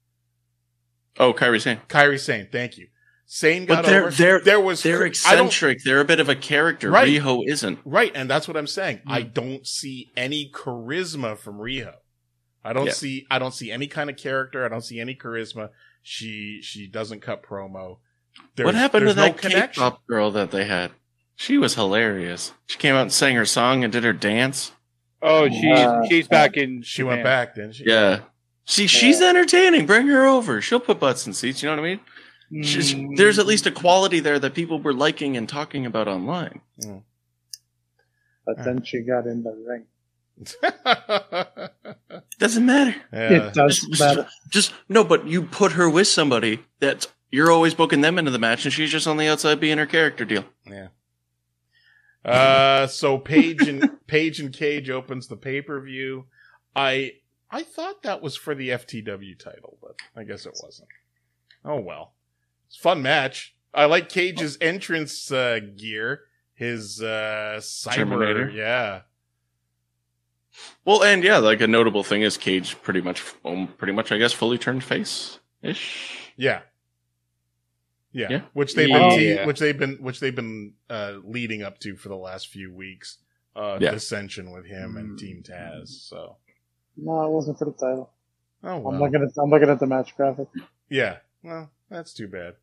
[1.19, 1.79] oh, Kairi Sane.
[1.89, 2.47] Kairi Sane.
[2.51, 2.87] Thank you.
[3.25, 4.11] Sane But got they're- over.
[4.11, 5.79] they're- there was They're eccentric.
[5.83, 6.89] They're a bit of a character.
[6.91, 7.07] Right.
[7.07, 7.79] Riho isn't.
[7.85, 9.01] Right, and that's what I'm saying.
[9.07, 9.29] I Hmm.
[9.33, 11.93] don't see any charisma from Riho.
[12.63, 12.91] I don't Yeah.
[12.93, 14.63] see I don't see any kind of character.
[14.63, 15.69] I don't see any charisma.
[16.03, 17.97] She she doesn't cut promo.
[18.55, 19.83] There's, what happened to there's that no connection.
[19.83, 20.91] K-pop girl that they had?
[21.35, 22.53] She was hilarious.
[22.67, 24.71] She came out and sang her song and did her dance.
[25.21, 26.81] Oh, she's Uh, she's back in.
[26.81, 27.83] She went back, didn't she?
[27.85, 28.21] Yeah.
[28.65, 29.85] See, she's entertaining.
[29.85, 30.61] Bring her over.
[30.61, 31.63] She'll put butts in seats.
[31.63, 32.63] You know what I mean?
[32.63, 36.07] She's, Mm, there's at least a quality there that people were liking and talking about
[36.07, 36.61] online.
[38.45, 39.85] But then she got in the ring.
[42.39, 42.95] Doesn't matter.
[43.11, 43.47] yeah.
[43.47, 44.27] It does Just- matter.
[44.49, 48.39] Just no, but you put her with somebody that you're always booking them into the
[48.39, 50.45] match, and she's just on the outside being her character deal.
[50.65, 50.87] Yeah.
[52.25, 56.25] Uh, so Page and Page and Cage opens the pay per view.
[56.75, 57.13] I
[57.51, 60.89] I thought that was for the FTW title, but I guess it wasn't.
[61.65, 62.13] Oh well,
[62.67, 63.55] it's a fun match.
[63.73, 66.21] I like Cage's entrance uh, gear,
[66.55, 68.49] his uh, cyber, Terminator?
[68.49, 69.01] yeah,
[70.85, 74.17] Well, and yeah, like a notable thing is Cage pretty much, um, pretty much, I
[74.17, 76.31] guess, fully turned face ish.
[76.35, 76.61] yeah,
[78.11, 78.41] yeah, Yeah.
[78.53, 79.17] Which they've been, Yeah.
[79.17, 79.45] te- Yeah.
[79.45, 83.17] which they've been, which they've been uh, leading up to for the last few weeks.
[83.55, 83.91] Uh, Yeah.
[83.91, 85.19] dissension with him and Mm.
[85.19, 85.87] Team Taz.
[85.89, 86.37] So,
[86.95, 88.11] No, it wasn't for the title.
[88.63, 90.47] oh I'm looking at I'm looking at the match graphic.
[90.89, 91.17] Yeah.
[91.43, 92.55] Well, that's too bad.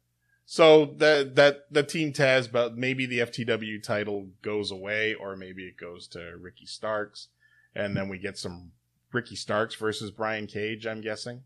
[0.47, 5.67] So that that the Team Taz, but maybe the FTW title goes away, or maybe
[5.67, 7.29] it goes to Ricky Starks,
[7.75, 8.73] and then we get some
[9.13, 10.87] Ricky Starks versus Brian Cage.
[10.87, 11.43] I'm guessing.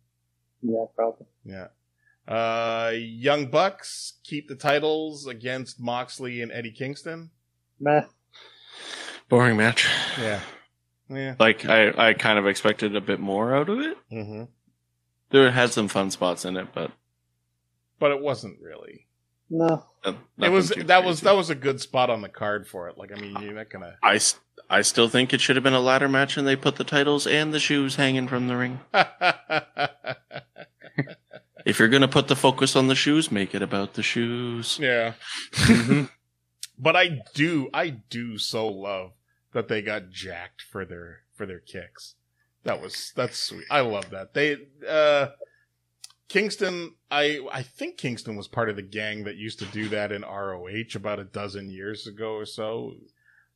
[0.62, 1.26] Yeah, probably.
[1.44, 1.68] Yeah.
[2.30, 7.30] Uh, Young Bucks keep the titles against Moxley and Eddie Kingston.
[7.80, 8.02] Meh.
[9.28, 9.88] Boring match.
[10.18, 10.40] Yeah.
[11.08, 11.34] Yeah.
[11.40, 13.96] Like I, I kind of expected a bit more out of it.
[14.10, 14.44] hmm
[15.30, 16.92] There had some fun spots in it, but
[17.98, 19.06] But it wasn't really.
[19.52, 19.84] No.
[20.04, 22.88] uh, It was too that was that was a good spot on the card for
[22.88, 22.96] it.
[22.96, 23.96] Like I mean, you're not gonna.
[24.04, 24.20] I
[24.68, 27.26] I still think it should have been a ladder match, and they put the titles
[27.26, 28.78] and the shoes hanging from the ring.
[31.66, 34.78] If you're gonna put the focus on the shoes, make it about the shoes.
[34.80, 35.14] yeah.
[35.52, 36.10] Mhm.
[36.78, 39.12] But I do, I do so love
[39.52, 42.14] that they got jacked for their for their kicks.
[42.64, 43.64] That was that's sweet.
[43.70, 44.32] I love that.
[44.34, 44.56] They
[44.88, 45.28] uh
[46.28, 50.12] Kingston, I I think Kingston was part of the gang that used to do that
[50.12, 52.94] in ROH about a dozen years ago or so.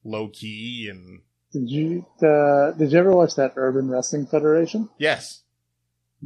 [0.05, 4.91] low key and Did you uh, did you ever watch that Urban Wrestling Federation?
[4.99, 5.44] yes,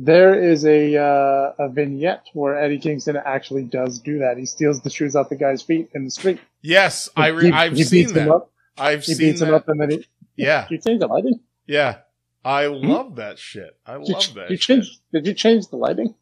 [0.00, 4.36] There is a uh, a vignette where Eddie Kingston actually does do that.
[4.38, 6.38] He steals the shoes off the guy's feet in the street.
[6.62, 8.32] yes, I re- He- I've he seen beats him that.
[8.34, 9.54] Up, I've he seen beats him that.
[9.54, 10.06] up, and then he.
[10.36, 11.40] Yeah, Did you change the lighting?
[11.66, 11.96] yeah.
[12.44, 13.76] I love that shit.
[13.84, 14.50] I Did you, love that.
[14.50, 14.82] you shit.
[14.84, 16.14] change, Did you change the lighting?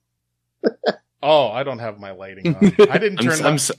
[1.23, 2.65] Oh, I don't have my lighting on.
[2.91, 3.39] I didn't I'm, turn.
[3.41, 3.73] I'm my, s-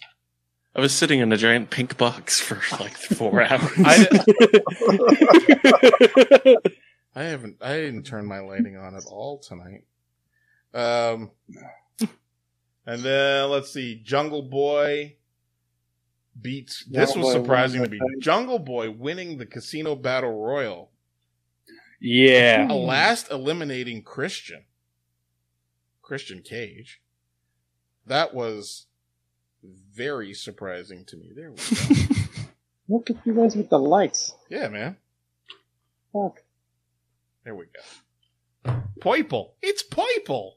[0.75, 3.71] I was sitting in a giant pink box for like four hours.
[3.79, 4.07] I,
[7.17, 7.57] I haven't.
[7.61, 9.85] I didn't turn my lighting on at all tonight.
[10.71, 11.31] Um,
[12.85, 13.95] and then let's see.
[13.95, 15.15] Jungle Boy
[16.39, 16.85] beats.
[16.85, 17.99] this Jungle was Boy surprising to me.
[18.19, 20.91] Jungle Boy winning the Casino Battle Royal,
[21.99, 22.71] yeah.
[22.71, 24.65] a last eliminating Christian.
[26.03, 27.01] Christian Cage.
[28.05, 28.85] That was
[29.91, 31.31] very surprising to me.
[31.35, 31.95] There we go.
[32.89, 34.35] Look at you guys with the lights.
[34.51, 34.97] yeah, man.
[36.13, 36.43] Fuck.
[37.47, 37.67] There we
[38.65, 38.73] go.
[38.99, 39.51] Poiple.
[39.61, 40.55] It's Poiple.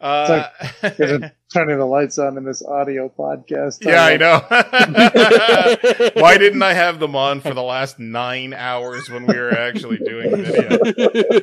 [0.00, 0.48] Uh,
[0.96, 3.84] Gonna- Turning the lights on in this audio podcast.
[3.84, 4.38] yeah, I know.
[6.22, 9.98] Why didn't I have them on for the last nine hours when we were actually
[9.98, 10.78] doing video?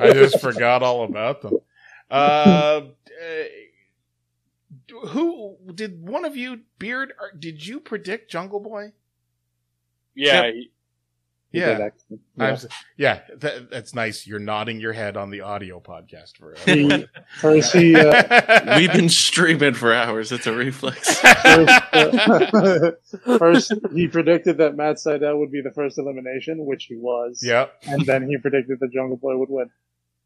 [0.02, 1.60] I just forgot all about them.
[2.10, 2.82] Uh,
[3.22, 3.44] uh,
[5.10, 7.14] who did one of you, Beard?
[7.38, 8.94] Did you predict Jungle Boy?
[10.16, 10.50] yeah.
[10.52, 10.72] He
[11.54, 11.90] Yeah.
[12.08, 12.18] Yeah.
[12.40, 12.58] I'm
[12.98, 14.26] yeah, that, that's nice.
[14.26, 17.06] You're nodding your head on the audio podcast for He,
[17.40, 20.32] first, uh, We've been streaming for hours.
[20.32, 21.20] It's a reflex.
[21.20, 22.92] first, uh,
[23.38, 27.42] first, he predicted that Matt Sydal would be the first elimination, which he was.
[27.44, 27.72] Yep.
[27.84, 29.70] And then he predicted that Jungle Boy would win.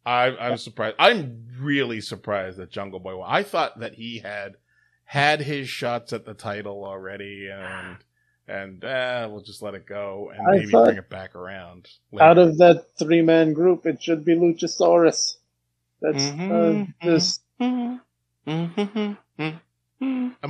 [0.05, 0.95] I, I'm surprised.
[0.97, 3.17] I'm really surprised that Jungle Boy.
[3.17, 3.29] won.
[3.29, 4.55] I thought that he had
[5.03, 7.97] had his shots at the title already, and
[8.47, 11.87] and uh, we'll just let it go and I maybe bring it back around.
[12.11, 12.25] later.
[12.25, 15.35] Out of that three man group, it should be Luchasaurus.
[16.01, 18.01] That's uh, Mhm, just am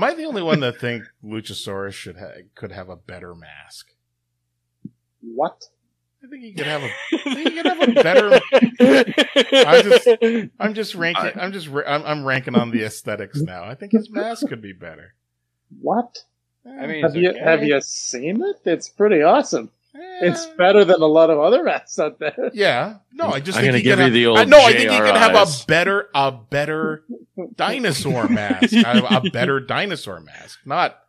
[0.04, 3.88] I the only one that think Luchasaurus should ha- could have a better mask?
[5.22, 5.64] what?
[6.24, 6.90] I think he could have a.
[7.14, 8.42] I think he could have a better.
[9.70, 11.32] I just- I'm just ranking.
[11.40, 11.68] I'm just.
[11.70, 13.64] I'm, I'm ranking on the aesthetics now.
[13.64, 15.14] I think his mask could be better.
[15.82, 16.18] What?
[16.68, 17.40] I mean, Have you okay.
[17.40, 18.58] have you seen it?
[18.66, 19.72] It's pretty awesome.
[20.22, 22.36] It's Eh, better than a lot of other masks out there.
[22.54, 22.98] Yeah.
[23.14, 24.60] No, I just I'm think gonna he give could you have, the old I, no,
[24.60, 27.04] I think he JR could have a better a better
[27.56, 28.74] dinosaur mask.
[28.74, 30.60] a, a better dinosaur mask.
[30.66, 31.00] Not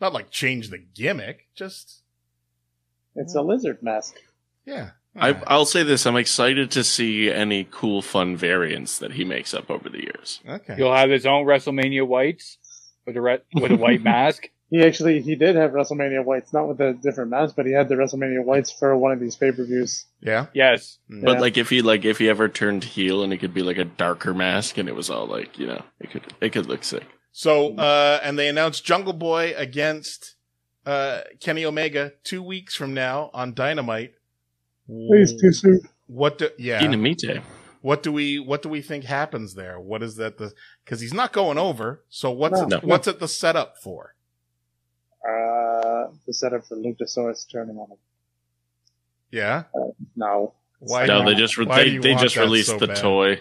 [0.00, 1.46] not like change the gimmick.
[1.54, 2.02] Just
[3.16, 4.16] It's a lizard mask.
[4.66, 4.90] yeah.
[5.16, 9.54] I, I'll say this: I'm excited to see any cool, fun variants that he makes
[9.54, 10.40] up over the years.
[10.48, 10.74] okay.
[10.74, 12.58] He'll have his own WrestleMania whites
[13.06, 14.48] with a red, with a white mask.
[14.74, 17.88] He actually he did have WrestleMania whites, not with a different mask, but he had
[17.88, 20.04] the WrestleMania whites for one of these pay per views.
[20.20, 20.46] Yeah.
[20.52, 20.98] Yes.
[21.08, 21.24] Mm.
[21.24, 21.40] But Yeah.
[21.42, 23.84] like, if he like, if he ever turned heel and it could be like a
[23.84, 27.04] darker mask, and it was all like, you know, it could it could look sick.
[27.30, 30.34] So uh and they announced Jungle Boy against
[30.84, 34.14] uh Kenny Omega two weeks from now on Dynamite.
[34.88, 35.82] Please, too soon.
[36.08, 36.80] What do yeah?
[36.80, 37.42] Dynamite.
[37.80, 39.78] What do we what do we think happens there?
[39.78, 40.52] What is that the
[40.84, 42.02] because he's not going over.
[42.08, 42.78] So what's No.
[42.78, 44.14] it, what's it the setup for?
[45.84, 47.96] Uh, the setup for Luchasaurus turning on him.
[49.30, 49.64] Yeah.
[50.16, 50.54] No.
[50.78, 51.06] Why?
[51.06, 52.96] No, they just re- they, they just released so the bad?
[52.96, 53.40] toy.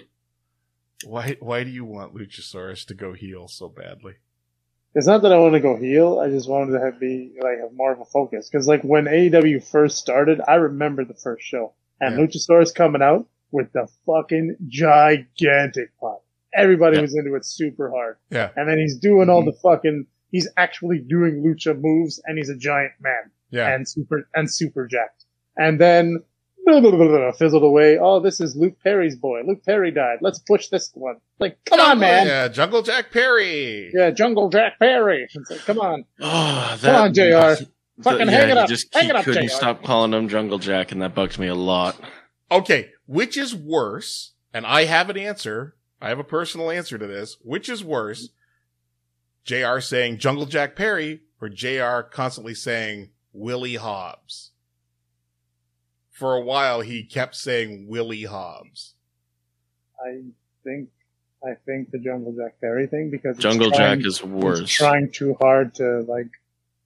[1.06, 4.14] Why why do you want Luchasaurus to go heel so badly?
[4.96, 6.20] It's not that I want to go heel.
[6.20, 9.06] I just wanted to have be like have more of a focus because like when
[9.06, 12.26] AEW first started, I remember the first show and Yeah.
[12.26, 16.24] Luchasaurus coming out with the fucking gigantic pop.
[16.56, 17.02] Everybody Yeah.
[17.02, 18.50] was into it super hard, Yeah.
[18.56, 20.06] and then he's doing all the fucking.
[20.34, 23.74] He's actually doing lucha moves, and he's a giant man Yeah.
[23.74, 25.24] and super and super jacked.
[25.56, 26.18] And then
[26.66, 27.98] blah, blah, blah, blah, fizzled away.
[28.00, 29.42] Oh, this is Luke Perry's boy.
[29.46, 30.18] Luke Perry died.
[30.22, 31.18] Let's push this one.
[31.40, 32.26] Like, come on, man.
[32.28, 33.92] Yeah, Jungle Jack Perry.
[33.94, 35.28] Yeah, Jungle Jack Perry.
[35.34, 36.04] It's like, come on.
[36.20, 37.22] Oh, Come on, JR.
[37.22, 37.68] the-
[38.02, 38.68] Fucking yeah, hang it up.
[38.68, 39.54] Just Hang it up, couldn't JR.
[39.54, 41.96] stop calling him Jungle Jack, and that bugged me a lot.
[42.52, 44.32] Okay, which is worse?
[44.52, 45.76] And I have an answer.
[46.02, 47.38] I have a personal answer to this.
[47.44, 48.30] Which is worse?
[49.44, 54.52] JR saying Jungle Jack Perry or JR constantly saying Willie Hobbs?
[56.12, 58.94] For a while, he kept saying Willie Hobbs.
[60.06, 60.22] I
[60.64, 60.90] think
[61.46, 64.70] I think the Jungle Jack Perry thing because Jungle trying, Jack is it's worse.
[64.70, 66.28] trying too hard to like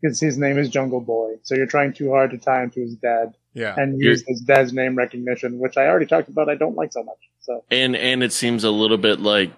[0.01, 2.81] because his name is Jungle Boy, so you're trying too hard to tie him to
[2.81, 3.75] his dad Yeah.
[3.77, 6.49] and You're- use his dad's name recognition, which I already talked about.
[6.49, 7.17] I don't like so much.
[7.41, 9.51] So and and it seems a little bit like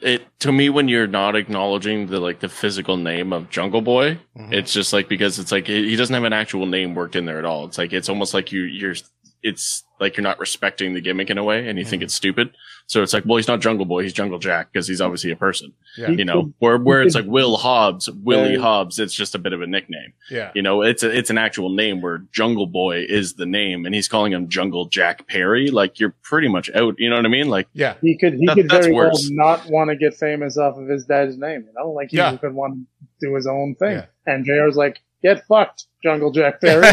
[0.00, 4.18] it to me when you're not acknowledging the like the physical name of Jungle Boy,
[4.36, 4.52] Mhm.
[4.52, 7.38] it's just like because it's like he doesn't have an actual name worked in there
[7.38, 7.64] at all.
[7.66, 8.94] It's like it's almost like you you're
[9.42, 12.06] it's like you're not respecting the gimmick in a way, and you think Mhm.
[12.06, 12.50] it's stupid.
[12.90, 15.36] So it's like, well, he's not Jungle Boy, he's Jungle Jack because he's obviously a
[15.36, 15.74] person.
[15.98, 16.08] Yeah.
[16.08, 19.52] You know, where where it's like Will Hobbs, Willie Uh, Hobbs, it's just a bit
[19.52, 20.14] of a nickname.
[20.30, 20.52] yeah.
[20.54, 23.94] You know, it's a, it's an actual name where Jungle Boy is the name, and
[23.94, 25.70] he's calling him Jungle Jack Perry.
[25.70, 26.94] Like you're pretty much out.
[26.98, 27.48] You know what I mean?
[27.50, 27.94] Like Yeah.
[28.00, 31.04] He could he That- could very well not want to get famous off of his
[31.04, 31.90] dad's name, you know?
[31.90, 32.36] Like he Yeah.
[32.38, 32.80] could want to
[33.28, 33.96] do his own thing.
[33.96, 34.06] Yeah.
[34.26, 36.80] And JR's like, get fucked, Jungle Jack Perry.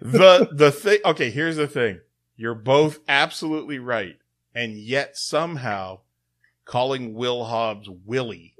[0.00, 2.00] the the thing okay here's the thing
[2.38, 4.16] you're both absolutely right.
[4.54, 6.00] And yet somehow
[6.64, 8.54] calling will hobbs willie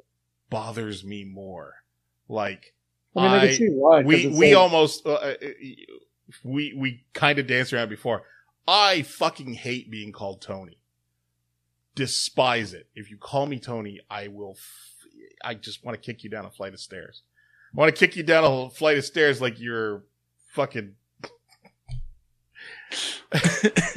[0.51, 1.77] bothers me more.
[2.29, 2.75] Like
[3.17, 4.03] I mean, I, see why.
[4.03, 5.35] we we like- almost uh, uh,
[6.45, 8.23] we we kind of danced around before.
[8.67, 10.79] I fucking hate being called tony.
[11.95, 12.89] Despise it.
[12.95, 14.95] If you call me tony i will f-
[15.43, 17.23] i just want to kick you down a flight of stairs.
[17.75, 20.05] I want to kick you down a flight of stairs like you're
[20.53, 20.95] fucking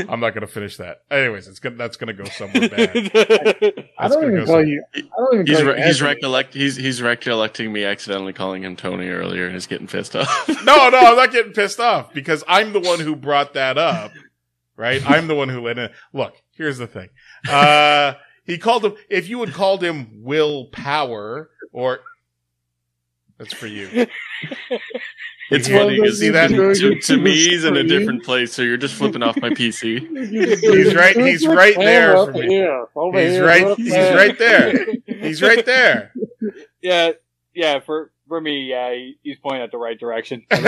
[0.09, 1.03] I'm not gonna finish that.
[1.09, 2.91] Anyways, it's gonna that's gonna go somewhere bad.
[3.97, 4.83] I That's don't even go call you.
[4.95, 8.63] I don't even he's call re- you he's recollect he's he's recollecting me accidentally calling
[8.63, 10.47] him Tony earlier, and he's getting pissed off.
[10.65, 14.11] No, no, I'm not getting pissed off because I'm the one who brought that up.
[14.75, 15.01] Right?
[15.09, 15.89] I'm the one who let in.
[16.13, 17.09] Look, here's the thing.
[17.47, 21.99] Uh, he called him, if you had called him Will Power or,
[23.37, 24.07] that's for you.
[25.51, 25.79] It's Yeah.
[25.79, 26.49] funny because See that?
[26.49, 29.99] to, to me he's in a different place, so you're just flipping off my PC.
[30.61, 32.47] He's right- he's right there Over for me.
[32.47, 34.15] here, over He's here, right, up he's there.
[34.15, 34.85] right there.
[35.05, 36.13] He's right there.
[36.81, 37.11] yeah,
[37.53, 37.79] yeah.
[37.81, 40.45] For for me, yeah, he, he's pointing at the right direction.
[40.51, 40.61] Yeah,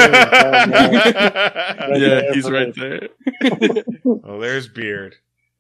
[2.34, 2.76] he's right me.
[2.76, 3.10] there.
[4.04, 5.16] well, there's Beard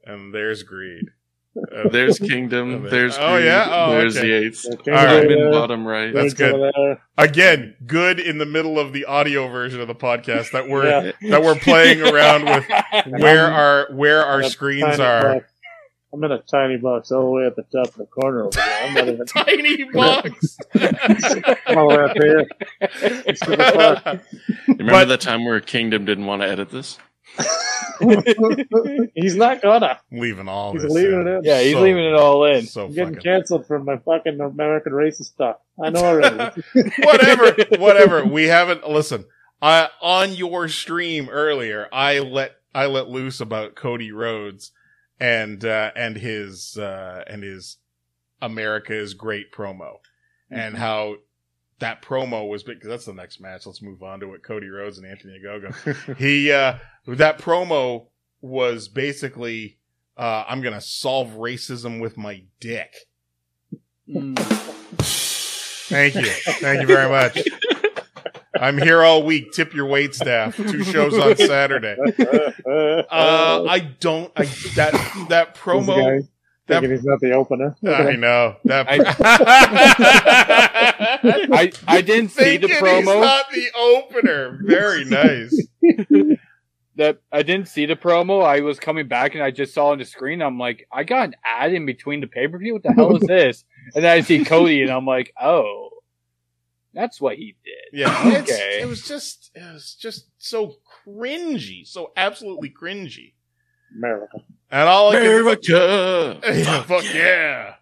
[0.05, 1.09] and there's Greed.
[1.55, 2.89] Uh, There's Kingdom.
[2.89, 3.67] There's Oh, Greed, yeah?
[3.69, 4.27] Oh, there's okay.
[4.27, 4.65] the eighth.
[4.73, 5.23] Okay, All right.
[5.23, 6.11] I'm in there, bottom right.
[6.13, 6.73] That's good.
[7.17, 11.11] Again, good in the middle of the audio version of the podcast that we're Yeah.
[11.29, 12.65] that we're playing around with
[13.21, 15.35] where our where our in screens are.
[15.35, 15.45] box.
[16.11, 18.51] I'm in a tiny box all the way at the top of the corner over
[18.51, 18.79] there.
[18.83, 20.57] I'm not even Tiny box.
[21.67, 22.45] all the way up here.
[22.79, 24.21] The.
[24.67, 26.97] Remember But- that time where Kingdom didn't want to edit this?
[29.15, 29.99] He's not gonna.
[30.11, 30.91] leaving all He's this.
[30.91, 31.27] leaving in.
[31.27, 31.43] it in.
[31.43, 32.65] yeah, he's So- leaving it all in.
[32.65, 35.57] So I'm getting fucking canceled for my fucking American racist stuff.
[35.83, 36.37] I know already.
[37.03, 38.25] whatever, whatever.
[38.25, 39.25] We haven't listen.
[39.61, 44.71] I on your stream earlier, I let I let loose about Cody Rhodes
[45.19, 47.77] and uh, and his uh, and his
[48.41, 49.99] America is great promo,
[50.51, 51.15] and how
[51.79, 53.65] that promo was big because that's the next match.
[53.65, 54.43] Let's move on to it.
[54.43, 56.15] Cody Rhodes and Anthony Ogogo.
[56.17, 58.07] he uh, that promo
[58.41, 59.77] was basically
[60.17, 62.93] uh, I'm gonna solve racism with my dick.
[64.07, 66.25] Thank you.
[66.25, 67.39] Thank you very much.
[68.59, 69.51] I'm here all week.
[69.51, 70.55] Tip your wait staff.
[70.55, 71.97] Two shows on Saturday.
[72.65, 74.31] Uh, I don't.
[74.35, 75.87] I that that promo.
[75.87, 76.27] guy
[76.67, 77.75] That, thinking he's not the opener.
[77.81, 78.87] Look at I know that.
[78.89, 78.97] I
[81.53, 83.21] I I didn't see the Thinking he's promo.
[83.21, 84.59] not the opener.
[84.63, 85.67] Very nice.
[86.95, 88.43] that I didn't see the promo.
[88.43, 90.41] I was coming back and I just saw on the screen.
[90.41, 92.73] I'm like, I got an ad in between the pay per view.
[92.73, 93.65] What the hell is this?
[93.95, 95.89] And then I see Cody and I'm like, oh,
[96.93, 97.99] that's what he did.
[97.99, 98.37] Yeah.
[98.43, 98.79] Okay.
[98.81, 99.51] It was just.
[99.55, 100.75] It was just so
[101.07, 101.87] cringy.
[101.87, 103.33] So absolutely cringy.
[103.95, 104.37] America.
[104.71, 106.39] And all I can America.
[106.43, 107.75] Yeah, fuck yeah.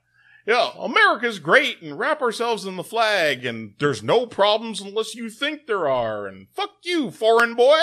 [0.47, 5.29] Yeah, America's great and wrap ourselves in the flag and there's no problems unless you
[5.29, 7.79] think there are and fuck you, foreign boy.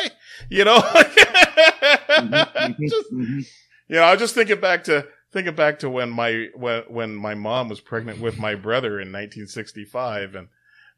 [0.51, 0.79] You know?
[1.79, 3.47] Just- Mhm.
[3.89, 7.15] you know, I was just thinking back to thinking back to when my when when
[7.15, 10.49] my mom was pregnant with my brother in 1965 and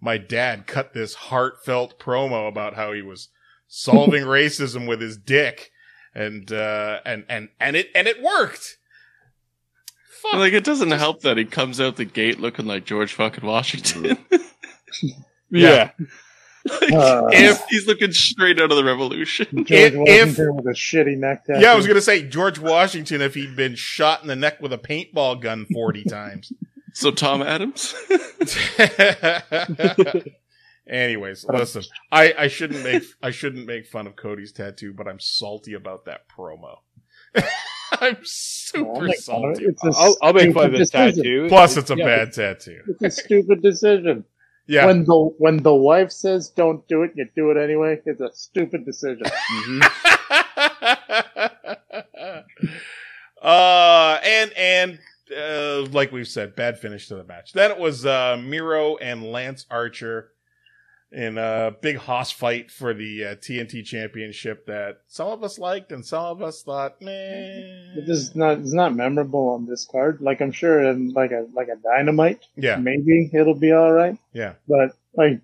[0.01, 3.29] my dad cut this heartfelt promo about how he was
[3.69, 5.71] solving racism with his dick
[6.15, 8.79] and uh and and and it and it worked.
[10.23, 10.35] Fuck.
[10.35, 14.19] Like it doesn't help that he comes out the gate looking like George fucking Washington.
[15.51, 15.91] Yeah.
[16.69, 19.47] Like, Uh, If- he's looking straight out of the revolution.
[19.65, 21.63] George if- Washington with a shitty neck tattoo.
[21.63, 24.71] Yeah, I was gonna say George Washington if he'd been shot in the neck with
[24.75, 26.53] a paintball gun forty times.
[26.93, 27.95] So Tom Adams.
[30.89, 35.21] Anyways, listen, I, I shouldn't make I shouldn't make fun of Cody's tattoo, but I'm
[35.21, 36.79] salty about that promo.
[37.93, 39.57] I'm I'll super make fun of it.
[39.57, 39.65] salty.
[39.67, 41.17] It's a I'll, I'll make fun of this decision.
[41.25, 41.49] tattoo.
[41.49, 42.05] Plus, it's a Yeah.
[42.05, 42.81] bad tattoo.
[42.89, 44.25] It's a stupid decision.
[44.67, 48.01] Yeah, When the when the wife says don't do it, you do it anyway.
[48.07, 49.25] It's a stupid decision.
[53.43, 54.99] uh, and and
[55.37, 57.53] uh, like we've said, bad finish to the match.
[57.53, 60.31] Then it was uh, Miro and Lance Archer
[61.13, 65.91] in a big hoss fight for the uh, TNT Championship that some of us liked
[65.91, 67.11] and some of us thought, meh.
[67.97, 70.21] It is not it's not memorable on this card.
[70.21, 74.17] Like I'm sure in like a like a dynamite, Yeah, maybe it'll be all right.
[74.33, 74.55] yeah.
[74.69, 75.41] But like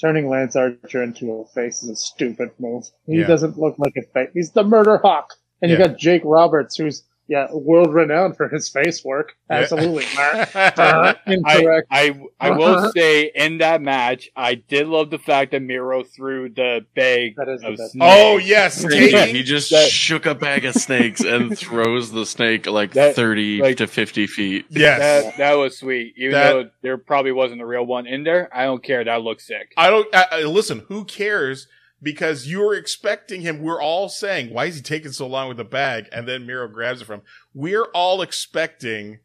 [0.00, 2.84] turning Lance Archer into a face is a stupid move.
[3.06, 3.26] He Yeah.
[3.26, 4.28] doesn't look like a face.
[4.34, 5.34] He's the murder hawk.
[5.62, 9.36] And you got Jake Roberts, who's yeah world renowned for his face work.
[9.50, 10.54] Absolutely, Mark.
[10.54, 11.14] Yeah.
[11.26, 11.88] Incorrect.
[11.90, 12.92] I I will uh-huh.
[12.94, 17.48] say in that match, I did love the fact that Miro threw the bag That
[17.48, 17.96] is the of snakes.
[18.00, 18.82] oh, yes.
[18.92, 23.62] he just That- shook a bag of snakes and throws the snake like That- 30
[23.62, 24.66] like- to 50 feet.
[24.70, 24.98] yes.
[25.24, 26.14] That that was sweet.
[26.16, 29.04] Even That- though there probably wasn't a real one in there, I don't care.
[29.04, 29.72] That looks sick.
[29.76, 30.84] I don't I, I- listen.
[30.88, 31.66] Who cares?
[32.02, 33.62] Because you were expecting him.
[33.62, 36.68] We're all saying, "Why is he taking so long with the bag?" And then Miro
[36.68, 37.20] grabs it from.
[37.20, 37.26] him.
[37.54, 39.20] We're all expecting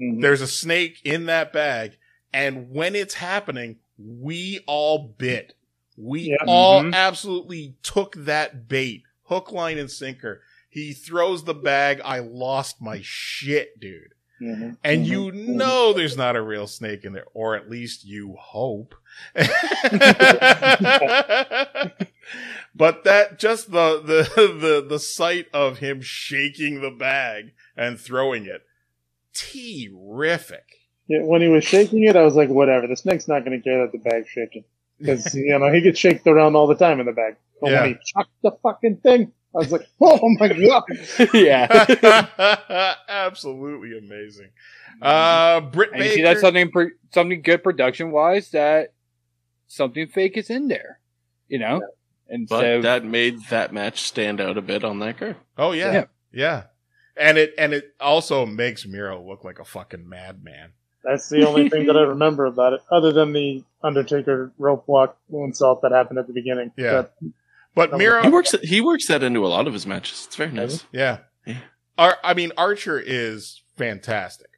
[0.00, 0.22] Mhm.
[0.22, 1.96] there's a snake in that bag,
[2.32, 5.54] and when it's happening, we all bit.
[5.96, 6.36] We Yeah.
[6.46, 6.94] all Mhm.
[6.94, 10.42] absolutely took that bait, hook, line, and sinker.
[10.70, 12.00] He throws the bag.
[12.02, 14.11] I lost my shit, dude.
[14.42, 14.76] Mhm.
[14.84, 15.08] And Mhm.
[15.08, 15.46] you Mhm.
[15.48, 18.94] know there's not a real snake in there, or at least you hope.
[22.74, 24.22] but that just the, the
[24.58, 28.62] the the sight of him shaking the bag and throwing it,
[29.34, 30.64] terrific.
[31.08, 32.86] Yeah, when he was shaking it, I was like, whatever.
[32.86, 34.64] The snake's not going to care that the bag's shaking
[34.98, 37.36] because you know he gets shaken around all the time in the bag.
[37.60, 37.82] But Yeah.
[37.82, 40.84] when he chucked the fucking thing, I was like, oh my god.
[41.34, 42.96] yeah.
[43.08, 44.50] Absolutely amazing.
[45.00, 48.92] Uh, Britt And you see that's something pro- something good production wise that
[49.66, 51.00] something fake is in there.
[51.48, 51.82] You know?
[52.28, 55.36] And But so that made that match stand out a bit on that card.
[55.58, 56.04] oh yeah, Yeah.
[56.32, 56.62] yeah,
[57.14, 60.72] and it and it also makes Miro look like a fucking madman.
[61.04, 65.18] That's the only thing that I remember about it, other than the Undertaker rope walk
[65.30, 66.70] moonsault that happened at the beginning.
[66.76, 67.02] Yeah.
[67.02, 67.14] But
[67.74, 70.24] But Miro, He works he works that into a lot of his matches.
[70.26, 70.84] It's very nice.
[70.92, 71.18] Yeah.
[71.46, 71.58] Yeah.
[71.96, 74.48] Ar- I mean, Archer is fantastic.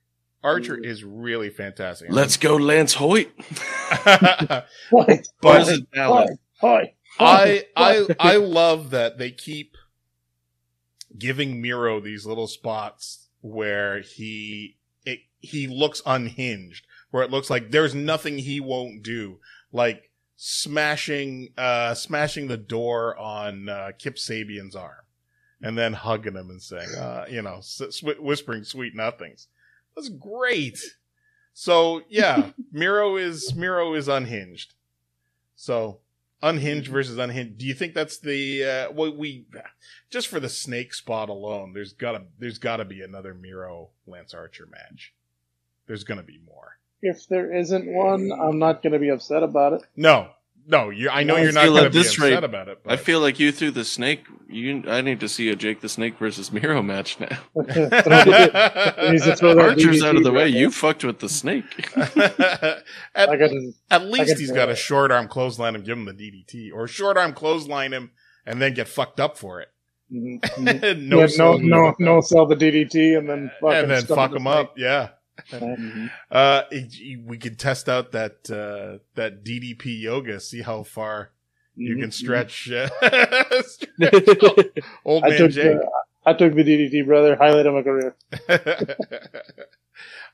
[0.43, 0.85] Archer Mm.
[0.85, 2.09] is really fantastic.
[2.11, 3.31] Let's go, Lance Hoyt.
[4.05, 5.83] but Fight, Buzz fight, is
[7.19, 8.07] I, I.
[8.19, 9.77] I love that they keep
[11.17, 17.71] giving Miro these little spots where he, it, he looks unhinged, where it looks like
[17.71, 19.39] there's nothing he won't do.
[19.73, 20.11] Like
[20.47, 25.05] smashing, uh, smashing the door on, uh, Kip Sabian's arm
[25.63, 29.49] and then hugging him and saying, uh, you know, s- whispering sweet nothings.
[29.97, 30.79] That's great.
[31.55, 34.75] So yeah, Miro is Miro is unhinged.
[35.57, 36.01] So
[36.43, 37.57] unhinged versus unhinged.
[37.57, 39.47] Do you think that's the uh, well we
[40.11, 41.73] just for the snake spot alone?
[41.73, 45.15] There's gotta there's gotta be another Miro Lance Archer match.
[45.87, 46.79] There's gonna be more.
[47.05, 49.83] If there isn't one, I'm not going to be upset about it.
[49.97, 50.31] No,
[50.67, 50.91] no.
[50.91, 52.81] You, I know I you're not gonna be this upset rate- about it.
[52.83, 52.93] But.
[52.93, 54.25] I feel like you threw the snake.
[54.49, 57.27] You, I need to see a Jake the Snake versus Miro match now.
[57.55, 60.45] Throw the- he needs to throw that Archer's out of the way.
[60.45, 61.91] right You fucked with the snake.
[61.97, 62.85] at,
[63.17, 66.05] I got to, at least he's do got a short arm clothesline and give him
[66.05, 68.13] the DDT, or short arm clothesline him
[68.47, 69.69] and then get fucked up for it.
[70.13, 70.99] Mhm, mhm.
[71.09, 74.31] no, Yeah, no, no, no, sell the DDT and then fucking and then stuff fuck
[74.31, 74.75] the him up.
[74.77, 75.09] Yeah.
[75.47, 75.79] Snake.
[75.79, 76.11] Mhm.
[76.31, 81.31] Uh, it- we could test out that uh, that DDP yoga, see how far
[81.77, 82.13] you can mhm.
[82.13, 82.89] stretch, uh,
[83.63, 84.29] stretch
[85.05, 85.79] old I man took, Jake.
[85.79, 85.91] the,
[86.27, 87.37] I took the DDT, brother.
[87.37, 88.17] Highlight of my career.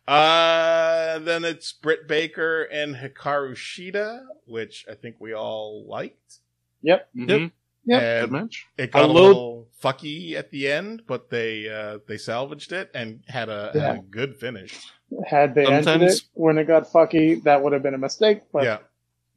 [0.09, 6.39] uh, then it's Britt Baker and Hikaru Shida, which I think we all liked.
[6.83, 7.09] Yep.
[7.17, 7.53] Mhm.
[7.85, 8.21] Yeah.
[8.23, 8.67] Good match.
[8.77, 12.73] It got a A little, little- fucky at the end, but they uh, they salvaged
[12.73, 13.81] it and had a, Yeah.
[13.87, 14.79] had a good finish.
[15.27, 18.63] Had they ended it when it got fucky, that would have been a mistake, but
[18.65, 18.79] yeah.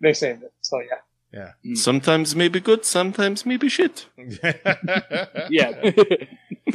[0.02, 0.54] they saved it.
[0.62, 1.54] So yeah.
[1.74, 4.06] Sometimes maybe good, sometimes maybe shit.
[5.50, 5.92] yeah.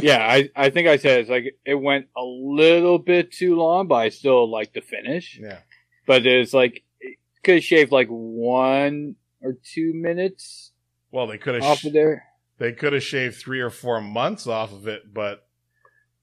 [0.00, 3.86] yeah, I, I think I said it's like it went a little bit too long,
[3.86, 5.38] but I still like the finish.
[5.40, 5.58] yeah.
[6.06, 10.67] But it's like it could have shaved like one or two minutes
[11.10, 12.24] Well, they could have off of there.
[12.58, 15.46] they could have shaved three or four months off of it, but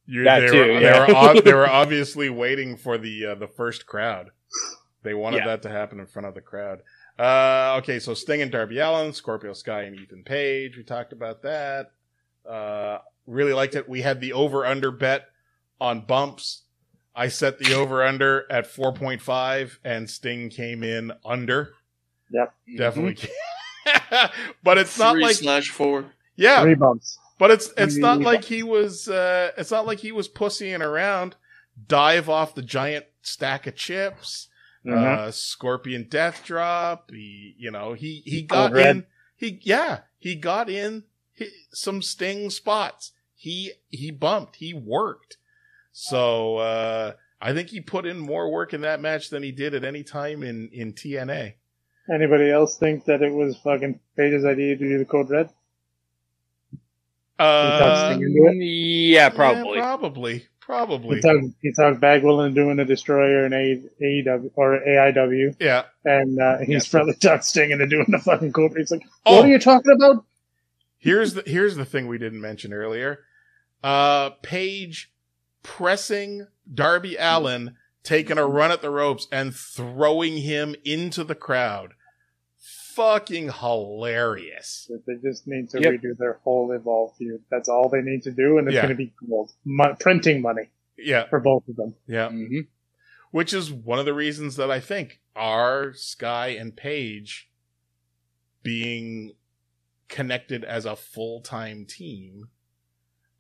[0.05, 1.05] you That they, too, were, yeah.
[1.05, 4.29] they were ob- they were obviously waiting for the uh, the first crowd.
[5.03, 5.47] They wanted Yeah.
[5.47, 6.81] that to happen in front of the crowd.
[7.17, 10.75] Uh, okay, so Sting and Darby Allin, Scorpio Sky and Ethan Page.
[10.77, 11.91] We talked about that.
[12.47, 13.87] Uh, really liked it.
[13.87, 15.29] We had the over under bet
[15.79, 16.63] on bumps.
[17.15, 21.73] I set the over under at 4.5 and Sting came in under.
[22.31, 22.53] Yep.
[22.77, 23.29] Definitely.
[24.63, 26.05] but it's not Three like slash four.
[26.35, 27.17] yeah, Three bumps.
[27.37, 30.81] but it's it's not Three like he was uh it's not like he was pussying
[30.81, 31.35] around.
[31.87, 34.47] dive off the giant stack of chips,
[34.85, 34.93] Mhm.
[35.05, 37.09] uh, Scorpion Death Drop.
[37.11, 38.95] He, you know, he he got Code Red.
[38.95, 39.05] in.
[39.35, 41.03] He yeah, he got in
[41.37, 43.11] hi- some sting spots.
[43.35, 44.55] He he bumped.
[44.57, 45.37] He worked.
[45.91, 49.73] So uh, I think he put in more work in that match than he did
[49.73, 51.55] at any time in in TNA.
[52.13, 55.49] Anybody else think that it was fucking Page's idea to do the code red?
[57.37, 58.63] Uh, Sting into it.
[58.63, 59.77] Yeah, probably.
[59.77, 61.15] yeah, probably, probably.
[61.17, 65.83] He talked, he talked Bagwell into doing a destroyer in A- AEW or AIW, Yeah.
[66.05, 68.73] and uh, he's probably talked Sting into doing the fucking code.
[68.77, 69.35] He's like, Oh.
[69.37, 70.23] "What are you talking about?"
[70.97, 73.19] Here's the here's the thing we didn't mention earlier.
[73.83, 75.11] Uh Page
[75.61, 77.75] pressing Darby Allin,
[78.05, 81.93] taking a run at the ropes and throwing him into the crowd.
[82.93, 84.87] Fucking hilarious.
[84.89, 85.93] That they just need to Yep.
[85.95, 87.43] redo their whole Evolve feud.
[87.51, 88.83] That's all they need to do, and it's Yeah.
[88.83, 89.51] going to be gold.
[89.65, 91.95] Mo- printing money Yeah, for both of them.
[92.07, 92.29] yeah.
[92.29, 92.61] hmm
[93.31, 97.49] Which is one of the reasons that I think are Sky and Page
[98.63, 99.35] being
[100.07, 102.49] connected as a full-time team.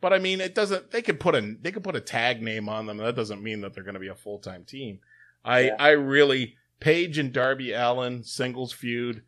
[0.05, 0.91] But I mean, it doesn't.
[0.91, 2.97] They could put a they could put a tag name on them.
[2.97, 4.99] That doesn't mean that they're going to be a full time team.
[5.43, 5.75] I Yeah.
[5.79, 9.23] I really Page and Darby Allin singles feud.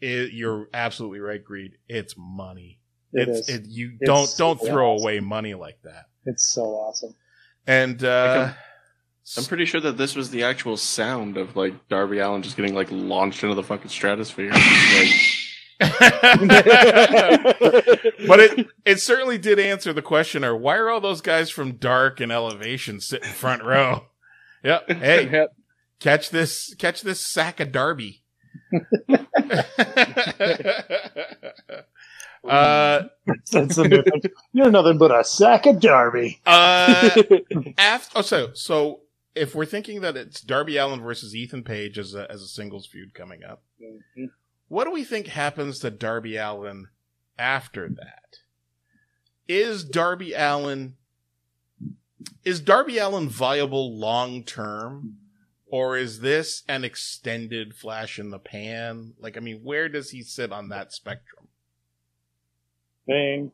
[0.00, 1.78] It, you're absolutely right, Greed.
[1.86, 2.80] It's money.
[3.12, 3.54] It it's is.
[3.54, 3.66] it.
[3.66, 5.04] You It's don't don't so throw awesome.
[5.04, 6.06] away money like that.
[6.24, 7.14] It's so awesome.
[7.68, 8.52] And uh,
[9.38, 12.74] I'm pretty sure that this was the actual sound of like Darby Allin just getting
[12.74, 14.50] like launched into the fucking stratosphere.
[14.52, 15.10] Like,
[15.80, 15.90] but
[18.40, 22.20] it it certainly did answer the question or why are all those guys from dark
[22.20, 24.06] and elevation sitting front row
[24.64, 25.56] yep hey Yep.
[26.00, 28.22] catch this catch this sack of darby
[32.48, 33.02] uh
[33.52, 34.30] That's the.
[34.52, 36.40] You're nothing but a sack of Darby.
[36.46, 37.10] uh
[37.76, 39.00] after oh so so
[39.34, 42.86] if we're thinking that it's darby allin versus ethan page as a as a singles
[42.86, 43.62] feud coming up
[44.68, 46.88] what do we think happens to Darby Allin
[47.38, 48.38] after that?
[49.48, 50.94] Is Darby Allin
[52.44, 55.18] is Darby Allin viable long term
[55.68, 59.14] or is this an extended flash in the pan?
[59.20, 61.48] Like I mean, where does he sit on that spectrum?
[63.08, 63.52] I think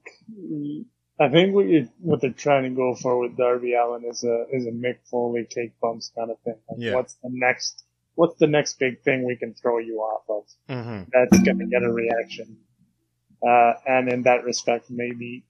[1.21, 4.47] I think what you what they're trying to go for with Darby Allin is a
[4.51, 6.57] is a Mick Foley take bumps kind of thing.
[6.69, 6.95] Like Yeah.
[6.95, 7.85] What's the next
[8.15, 11.11] What's the next big thing we can throw you off of Mm-hmm.
[11.13, 12.59] that's going to get a reaction?
[13.47, 15.45] Uh, and in that respect, maybe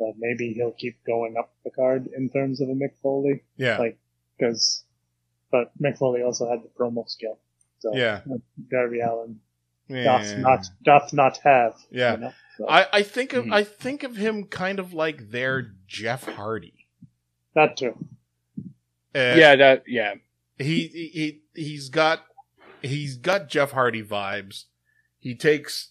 [0.00, 3.78] uh, maybe he'll keep going up the card in terms of a Mick Foley, Yeah.
[3.78, 3.98] like
[4.38, 4.84] because
[5.50, 7.38] but Mick Foley also had the promo skill.
[7.78, 8.20] So yeah.
[8.70, 9.40] Darby Allin
[9.88, 10.04] yeah.
[10.04, 11.74] doth not doth not have.
[11.90, 12.12] Yeah.
[12.14, 12.32] You know?
[12.56, 13.52] So, I, I think of Mhm.
[13.52, 16.86] I think of him kind of like their Jeff Hardy.
[17.54, 17.94] that too.
[19.14, 20.14] Uh, yeah, that yeah.
[20.58, 21.08] He he
[21.54, 22.24] he- he's got
[22.82, 24.64] he's got Jeff Hardy vibes.
[25.18, 25.90] He takes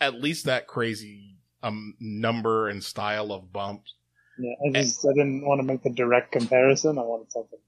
[0.00, 3.94] at least that crazy um number and style of bumps.
[4.38, 6.98] Yeah, I just I didn't want to make the direct comparison.
[6.98, 7.58] I wanted something.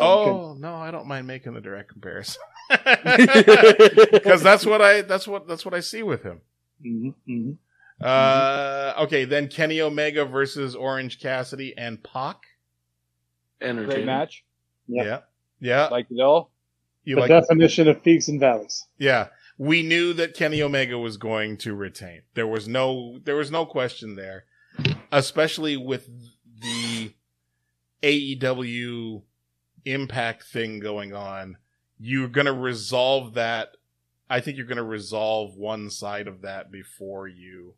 [0.00, 5.48] Oh no, I don't mind making the direct comparison because that's what I that's what
[5.48, 6.40] that's what I see with him.
[6.82, 7.52] hmm hmm
[8.00, 12.36] Uh, okay, then Kenny Omega versus Orange Cassidy and Pac.
[13.60, 14.44] Great match.
[14.86, 15.04] Yep.
[15.06, 15.20] Yeah,
[15.60, 15.88] yeah.
[15.88, 16.50] Like it all.
[17.04, 17.28] You the like?
[17.30, 18.86] definition of peaks and valleys.
[18.98, 22.22] Yeah, we knew that Kenny Omega was going to retain.
[22.34, 24.44] There was no there was no question there,
[25.10, 26.08] especially with
[26.60, 27.14] the
[28.02, 29.22] AEW
[29.84, 31.56] Impact thing going on.
[31.98, 33.76] You're going to resolve that.
[34.28, 37.74] I think you're going to resolve one side of that before you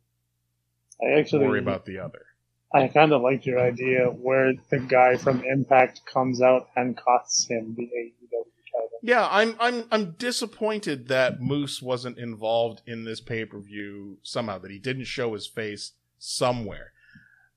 [1.01, 2.25] I actually worry about the other.
[2.73, 7.47] I kind of liked your idea where the guy from Impact comes out and costs
[7.49, 8.89] him the AEW title.
[9.01, 14.59] Yeah, I'm I'm I'm disappointed that Moose wasn't involved in this pay per view somehow.
[14.59, 16.93] That he didn't show his face somewhere.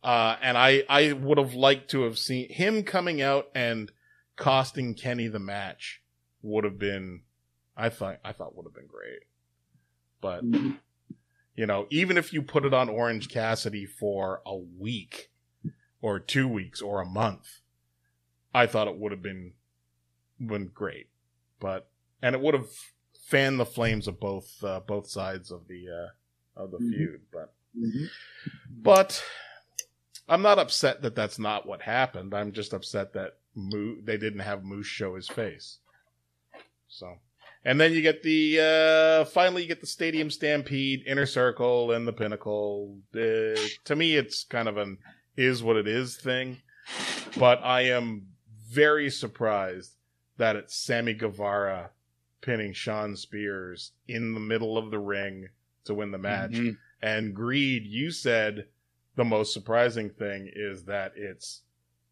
[0.02, 3.92] Uh, and I I would have liked to have seen him coming out and
[4.36, 6.02] costing Kenny the match.
[6.42, 7.22] Would have been,
[7.76, 9.20] I thought I thought would have been great.
[10.20, 10.42] But
[11.57, 15.30] you know, even if you put it on Orange Cassidy for a week
[16.02, 17.61] or two weeks or a month,
[18.52, 19.52] I thought it would have been
[20.40, 21.09] been great.
[21.61, 21.88] But
[22.22, 22.68] and it would have
[23.26, 26.90] fanned the flames of both uh, both sides of the uh, of the Mhm.
[26.90, 27.20] feud.
[27.32, 28.09] But Mhm.
[28.70, 29.24] but
[30.28, 32.34] I'm not upset that that's not what happened.
[32.34, 35.78] I'm just upset that Moo- they didn't have Moose show his face.
[36.88, 37.18] So,
[37.64, 42.06] and then you get the uh finally you get the Stadium Stampede, Inner Circle, and
[42.06, 42.98] the Pinnacle.
[43.14, 44.98] Uh, to me, it's kind of an
[45.36, 46.58] is what it is thing.
[47.38, 48.28] but I am
[48.68, 49.94] very surprised
[50.36, 51.90] that it's Sammy Guevara
[52.40, 55.48] pinning Shawn Spears in the middle of the ring
[55.84, 56.52] to win the match.
[56.52, 56.76] Mhm.
[57.00, 58.66] And Greed, you said
[59.16, 61.62] the most surprising thing is that it's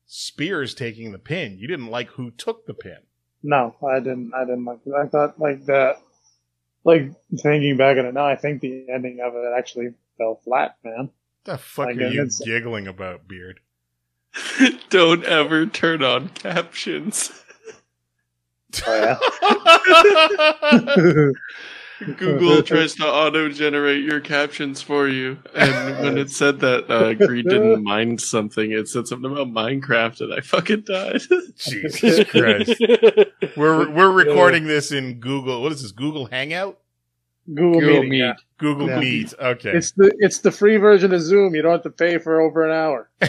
[0.07, 1.59] Spears taking the pin.
[1.59, 2.99] You didn't like who took the pin.
[3.43, 4.33] No, I didn't.
[4.35, 4.95] I didn't like it.
[4.95, 5.97] I thought like that.
[6.85, 10.77] Like thinking back on it now, I think the ending of it actually fell flat,
[10.83, 11.11] man.
[11.45, 13.61] What the fuck Like, are you giggling about, Beard?
[14.91, 17.31] Don't ever turn on captions.
[18.87, 19.19] Oh,
[22.17, 25.39] Google tries to auto generate your captions for you.
[25.55, 30.21] And when it said that uh, Greed didn't mind something, it said something about Minecraft,
[30.21, 31.21] and I fucking died.
[31.57, 32.75] Jesus Christ.
[33.57, 35.63] We're we're recording this in Google.
[35.63, 35.93] What is this?
[35.93, 36.79] Google Hangout?
[37.53, 38.11] Google, Google Meet.
[38.11, 38.19] Meet.
[38.19, 38.35] yeah.
[38.59, 39.01] Google Yeah.
[39.01, 39.35] Meet.
[39.41, 39.71] Okay.
[39.71, 41.55] It's the it's the free version of Zoom.
[41.57, 43.11] You don't have to pay for over an hour.
[43.21, 43.29] You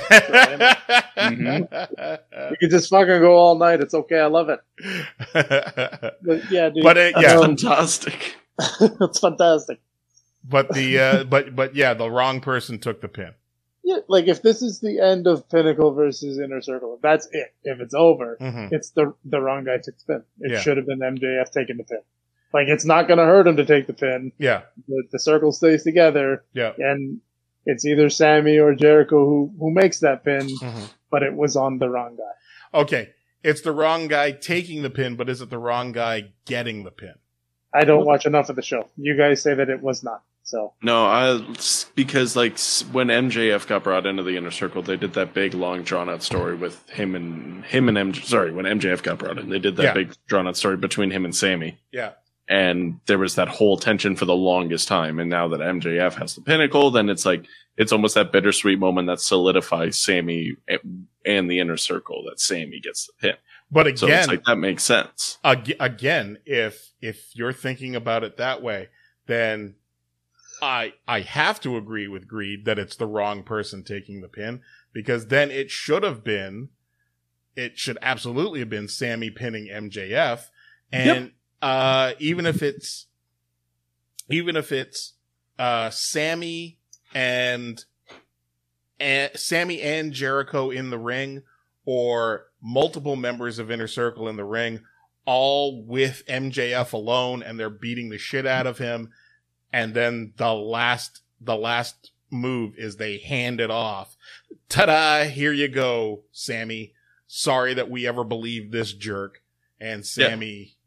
[2.59, 3.82] can just fucking go all night.
[3.82, 4.19] It's okay.
[4.19, 4.59] I love it.
[5.34, 6.84] But yeah, dude.
[6.84, 7.34] But, uh, yeah.
[7.34, 8.36] um, Fantastic.
[8.82, 9.80] it's fantastic.
[10.43, 13.32] but the uh, but but yeah, the wrong person took the pin.
[13.86, 17.54] Yeah, like if this is the end of Pinnacle versus Inner Circle, that's it.
[17.64, 18.72] If it's over, Mhm.
[18.72, 20.24] it's the the wrong guy took the pin.
[20.39, 20.60] It Yeah.
[20.60, 21.99] should have been MJF taking the pin.
[22.54, 24.32] Like it's not going to hurt him to take the pin.
[24.38, 26.74] Yeah, The, the circle stays together, yeah.
[26.78, 27.20] and
[27.66, 30.47] it's either Sammy or Jericho who who makes that pin.
[30.47, 30.89] Mhm.
[31.10, 32.80] But it was on the wrong guy.
[32.80, 33.10] Okay,
[33.43, 36.91] it's the wrong guy taking the pin, but is it the wrong guy getting the
[36.91, 37.16] pin?
[37.74, 38.88] I don't watch enough of the show.
[38.97, 40.21] You guys say that it was not.
[40.45, 41.39] So No, I
[41.95, 42.59] because like
[42.91, 46.21] when MJF got brought into the inner circle, they did that big long drawn out
[46.21, 48.24] story with him and him and MJ.
[48.26, 49.93] Sorry, when MJF got brought in, they did that Yeah.
[49.93, 52.11] big drawn out story between him and Sammy, Yeah,
[52.49, 55.17] and there was that whole tension for the longest time.
[55.17, 57.45] And now that MJF has the pinnacle, then it's like
[57.78, 60.78] it's almost that bittersweet moment that solidifies Sammy eh,
[61.26, 63.36] and the inner circle that Sammy gets the pin.
[63.72, 65.38] But So again, it's like that makes sense.
[65.43, 68.89] ag- again, if if you're thinking about it that way,
[69.28, 69.76] then
[70.61, 74.61] I I have to agree with Greed that it's the wrong person taking the pin
[74.93, 76.70] because then it should have been
[77.55, 80.49] it should absolutely have been Sammy pinning MJF
[80.91, 83.07] and uh even if it's
[84.30, 85.14] even if it's
[85.59, 86.80] uh Sammy
[87.14, 87.84] and
[88.99, 91.43] and Sammy and Jericho in the ring
[91.86, 94.80] or multiple members of Inner Circle in the ring
[95.26, 99.11] all with MJF alone and they're beating the shit out of him
[99.72, 104.16] and then the last the last move is they hand it off.
[104.70, 106.93] Ta-da, here you go, Sammy.
[107.28, 109.41] Sorry that we ever believed this jerk.
[109.80, 110.30] And Yeah.
[110.30, 110.78] Sammy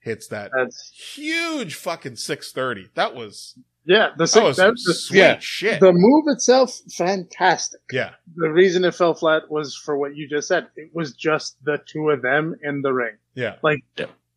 [0.00, 2.90] hits that that's huge fucking 630.
[2.94, 3.56] That was
[3.88, 4.10] yeah.
[4.10, 5.38] The that six, was that, some the, sweet yeah.
[5.40, 5.80] shit.
[5.80, 7.80] the move itself, fantastic.
[7.90, 8.10] yeah.
[8.36, 10.68] The reason it fell flat was for what you just said.
[10.76, 13.16] It was just the two of them in the ring.
[13.34, 13.56] Yeah.
[13.62, 13.82] Like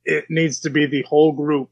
[0.05, 1.69] it needs to be the whole group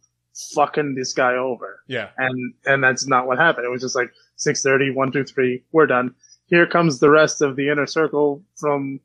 [0.53, 1.81] fucking this guy over.
[1.87, 2.09] Yeah.
[2.17, 3.65] And and that's not what happened.
[3.65, 6.13] It was just like 6:30, 1 2 3, we're done.
[6.47, 8.99] Here comes the rest of the inner circle from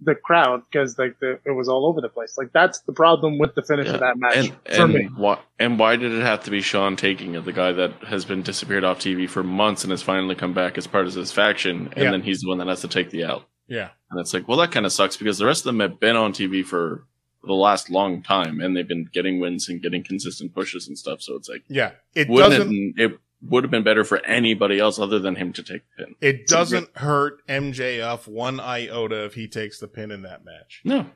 [0.00, 2.36] the crowd because like the, it was all over the place.
[2.36, 3.94] Like that's the problem with the finish Yeah.
[3.94, 5.08] of that match And for and me.
[5.16, 8.24] why and why did it have to be Shawn taking it, the guy that has
[8.26, 11.32] been disappeared off TV for months and has finally come back as part of his
[11.32, 12.10] faction, and Yeah.
[12.10, 13.46] then he's the one that has to take the L.
[13.68, 13.88] Yeah.
[14.10, 16.14] And it's like, well, that kind of sucks because the rest of them have been
[16.16, 17.04] on TV for
[17.42, 21.22] the last long time, and they've been getting wins and getting consistent pushes and stuff.
[21.22, 21.92] So it's like, Yeah.
[22.14, 25.52] It wouldn't doesn't it, it would have been better for anybody else other than him
[25.52, 26.14] to take the pin?
[26.20, 30.80] it doesn't hurt MJF one iota if he takes the pin in that match.
[30.84, 31.06] No.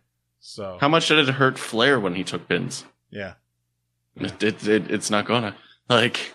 [0.41, 2.85] So How much did it hurt Flair when he took pins?
[3.11, 3.35] yeah.
[4.17, 5.55] It, it, it, it's not gonna
[5.89, 6.35] like.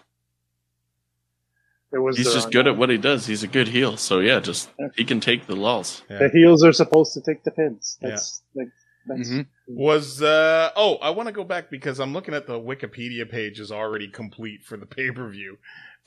[1.91, 3.27] It was He's just good at what he does.
[3.27, 3.95] He's a good heel.
[3.97, 6.01] So yeah, just he can take the lulls.
[6.09, 6.19] Yeah.
[6.19, 7.97] The heels are supposed to take the pins.
[8.01, 8.69] That's like
[9.05, 9.47] that's Mhm.
[9.67, 13.59] Was uh oh, I want to go back because I'm looking at the Wikipedia page
[13.59, 15.57] is already complete for the pay-per-view.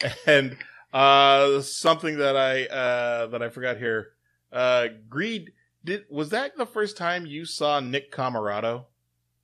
[0.27, 0.57] And
[0.93, 4.13] uh something that I uh that I forgot here.
[4.53, 5.53] Uh Greed
[5.85, 8.85] did was that the first time you saw Nick Comoroto?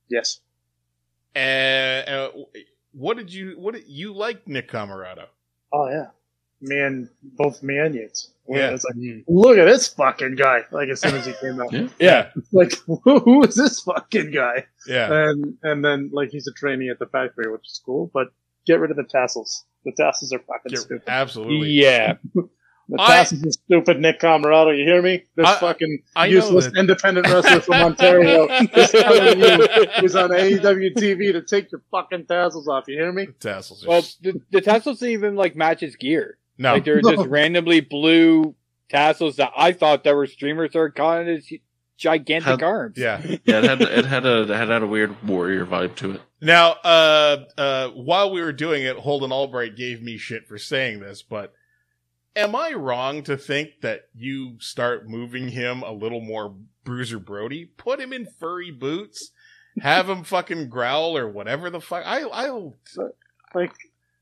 [0.07, 0.39] yes.
[1.35, 2.29] Uh, uh
[2.93, 5.25] what did you what did you like Nick Comoroto?
[5.73, 6.07] Oh yeah.
[6.61, 8.09] Me and both me and Yeah.
[8.47, 9.23] It's like, mm.
[9.27, 10.61] look at this fucking guy.
[10.71, 11.71] Like as soon as he came out.
[11.71, 11.87] Yeah.
[11.99, 12.29] Yeah.
[12.51, 14.65] like who is this fucking guy?
[14.87, 15.29] Yeah.
[15.29, 18.27] And and then like he's a trainee at the factory, which is cool, but
[18.65, 19.65] get rid of the tassels.
[19.83, 21.03] The tassels are fucking Get- stupid.
[21.07, 21.69] absolutely.
[21.69, 22.15] Yeah.
[22.87, 24.77] The I- tassels are stupid, Nick Comoroto.
[24.77, 25.23] You hear me?
[25.35, 29.67] This I- fucking I useless independent wrestler from Ontario is telling you
[29.99, 32.83] who's on AEW TV to take your fucking tassels off.
[32.87, 33.25] You hear me?
[33.25, 36.37] The tassels are Well, the, the tassels even like match his gear.
[36.57, 36.73] No.
[36.73, 37.15] Like they're No.
[37.15, 38.55] just randomly blue
[38.89, 41.51] tassels that I thought that were streamers that are caught in his
[41.97, 42.97] gigantic How- arms.
[42.97, 43.21] Yeah.
[43.45, 46.21] Yeah, it had it had a it had, had a weird warrior vibe to it.
[46.41, 50.99] Now, uh, uh, while we were doing it, Holden Albright gave me shit for saying
[50.99, 51.53] this, but
[52.35, 56.53] am I wrong to think that you start moving him a little more
[56.83, 57.65] Bruiser Brody?
[57.65, 59.31] Put him in furry boots,
[59.81, 62.03] have him fucking growl or whatever the fuck.
[62.05, 62.75] I, I'll.
[63.55, 63.73] Like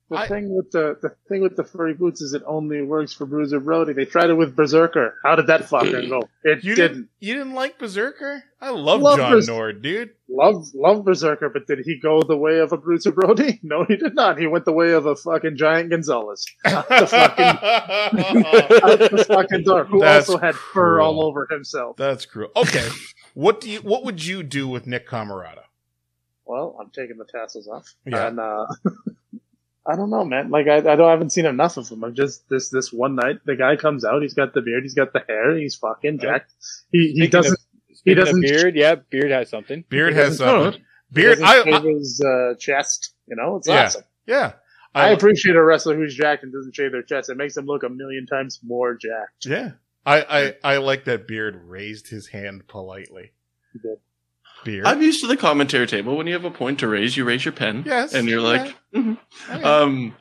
[0.10, 3.14] the I- thing with the the thing with the furry boots is it only works
[3.14, 3.94] for Bruiser Brody.
[3.94, 5.16] They tried it with Berserker.
[5.24, 6.28] How did that fucker go?
[6.44, 6.92] It You didn't.
[6.94, 7.10] didn't.
[7.20, 8.44] You didn't like Berserker?
[8.62, 10.12] I love, Love John Bers- Nord, dude.
[10.30, 13.60] Love love Berserker, but did he go the way of a Bruiser Brody?
[13.64, 14.38] No, he did not.
[14.38, 16.46] He went the way of a fucking giant Gonzalez.
[16.66, 21.98] Out the fucking out the fucking dark, who That's also had fur all over himself.
[21.98, 22.52] That's cruel.
[22.56, 22.88] Okay,
[23.34, 23.80] what do you?
[23.80, 25.62] What would you do with Nick Comoroto?
[26.46, 27.94] Well, I'm taking the tassels off.
[28.06, 28.28] Yeah.
[28.28, 28.66] And uh
[29.86, 30.50] I don't know, man.
[30.50, 32.04] Like I, I don't I haven't seen enough of him.
[32.04, 34.94] I'm just this this one night the guy comes out, he's got the beard, he's
[34.94, 36.54] got the hair, he's fucking jacked.
[36.92, 37.60] He he Speaking doesn't
[37.94, 39.84] Speaking of doesn't- beard, yeah, beard has something.
[39.90, 40.82] Beard has something.
[41.12, 41.42] Beard.
[41.42, 43.14] I, shave I his uh, chest.
[43.28, 43.86] You know, it's Yeah.
[43.86, 44.04] awesome.
[44.26, 44.54] yeah.
[44.96, 47.30] I, I, appreciate a wrestler who's jacked and doesn't shave their chest.
[47.30, 49.46] It makes them look a million times more jacked.
[49.46, 49.72] Yeah.
[50.06, 50.22] I,
[50.64, 53.32] I, I like that Beard raised his hand politely.
[53.74, 53.98] He did.
[54.64, 54.86] Beard.
[54.86, 56.16] I'm used to the commentary table.
[56.18, 57.84] When you have a point to raise, you raise your pen.
[57.86, 59.18] Yes, and you're like, mhm.
[59.50, 59.78] Oh, yeah.
[59.80, 60.16] um,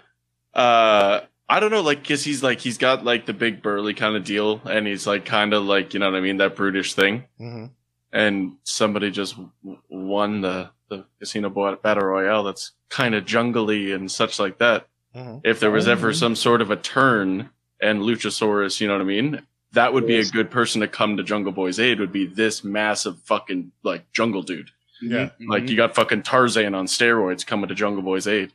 [0.55, 4.17] uh, I don't know, like, cause he's like, he's got like the big burly kind
[4.17, 6.95] of deal, and he's like, kind of like, you know what I mean, that brutish
[6.95, 7.25] thing.
[7.41, 7.71] Mhm.
[8.13, 12.43] And somebody just w- won the the casino battle royale.
[12.45, 14.87] That's kind of jungly and such like that.
[15.17, 15.41] Mhm.
[15.45, 16.17] If there was ever Mhm.
[16.17, 17.49] some sort of a turn
[17.81, 19.41] and Luchasaurus, you know what I mean.
[19.75, 21.99] That would be a good person to come to Jungle Boy's aid.
[22.01, 24.71] Would be this massive fucking like jungle dude.
[25.01, 25.27] Yeah.
[25.27, 25.51] Mm-hmm.
[25.51, 28.53] Like you got fucking Tarzan on steroids coming to Jungle Boy's aid.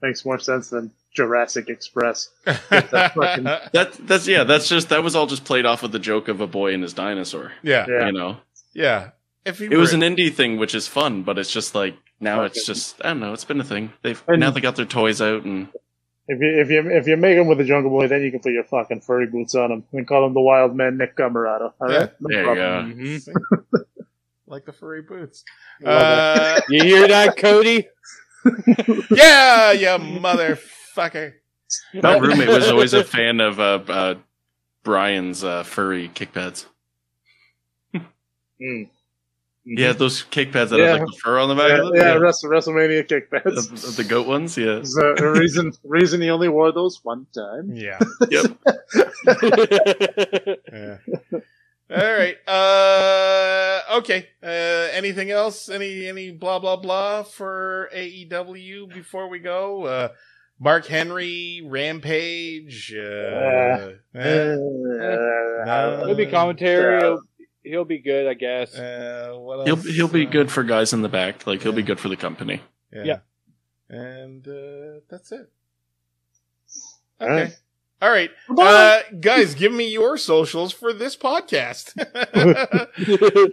[0.00, 2.30] Makes more sense than Jurassic Express.
[2.44, 5.98] That fucking- That that's yeah, that's just that was all just played off of the
[5.98, 7.52] joke of a boy and his dinosaur.
[7.62, 7.86] yeah.
[7.88, 8.06] Yeah.
[8.06, 8.36] You know,
[8.74, 9.10] Yeah.
[9.44, 11.96] If he it was were- an indie thing, which is fun, but it's just like
[12.20, 13.32] now it's just I don't know.
[13.32, 13.92] It's been a thing.
[14.02, 15.68] They've And- now they got their toys out and
[16.28, 18.40] If you if you if you make him with a Jungle Boy, then you can
[18.40, 21.72] put your fucking furry boots on him and call him the Wild Man Nick Comoroto.
[21.80, 22.08] All Yeah.
[22.20, 22.90] No there you problem.
[22.90, 23.02] go.
[23.04, 23.84] Mhm.
[24.46, 25.44] like the furry boots.
[25.84, 27.88] Uh, You hear that, Cody?
[29.10, 31.34] yeah, you motherfucker.
[31.94, 34.14] My roommate was always a fan of uh, uh,
[34.84, 36.66] Brian's uh, furry kick pads.
[38.60, 38.88] Mm.
[39.64, 40.86] Yeah, those kick pads that Yeah.
[40.88, 42.22] have like the fur on the back Yeah, of yeah, them.
[42.22, 43.68] Wrestle, WrestleMania kick pads.
[43.96, 44.58] the- the goat ones.
[44.58, 44.64] Yeah.
[44.82, 47.70] There's a, a reason reason he only wore those one time.
[47.74, 47.98] Yeah.
[48.30, 48.46] Yep.
[50.72, 50.96] Yeah.
[51.90, 52.36] All right.
[52.48, 54.28] Uh okay.
[54.42, 54.46] Uh
[54.92, 55.68] anything else?
[55.68, 59.84] Any any blah blah blah for AEW before we go?
[59.84, 60.08] Uh
[60.58, 67.16] Mark Henry, Rampage, uh, eh, Uh, He'll be commentary.
[67.62, 68.74] He'll, he'll be good, I guess.
[68.74, 71.46] uh, what He'll he'll be Uh, good for guys in the back.
[71.46, 72.60] Like he'll be good for the company.
[72.92, 73.04] Yeah.
[73.04, 73.18] Yeah.
[73.88, 75.50] And uh that's it.
[77.20, 77.42] All Okay.
[77.42, 77.56] right.
[78.00, 78.30] All right.
[78.58, 81.94] Uh guys, give me your socials for this podcast.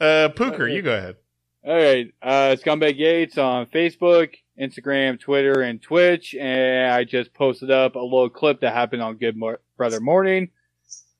[0.00, 1.16] uh Pooker, you go ahead.
[1.64, 7.72] All right, uh, Scumbag Yates on Facebook, Instagram, Twitter, and Twitch, and I just posted
[7.72, 10.50] up a little clip that happened on Good Mor- Brother Morning.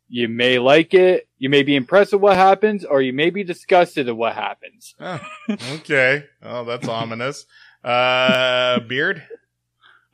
[0.08, 3.42] You may like it, you may be impressed with what happens, or you may be
[3.42, 4.94] disgusted at what happens.
[5.00, 6.26] Oh, okay.
[6.42, 7.46] Oh, that's ominous.
[7.82, 9.22] Uh, Beard.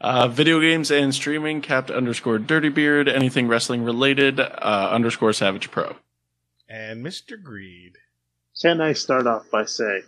[0.00, 5.70] Uh, video games and streaming, capped underscore dirty beard, anything wrestling related, uh, underscore savage
[5.70, 5.94] pro.
[6.68, 7.40] And Mr.
[7.40, 7.98] Greed.
[8.60, 10.02] Can I start off by saying,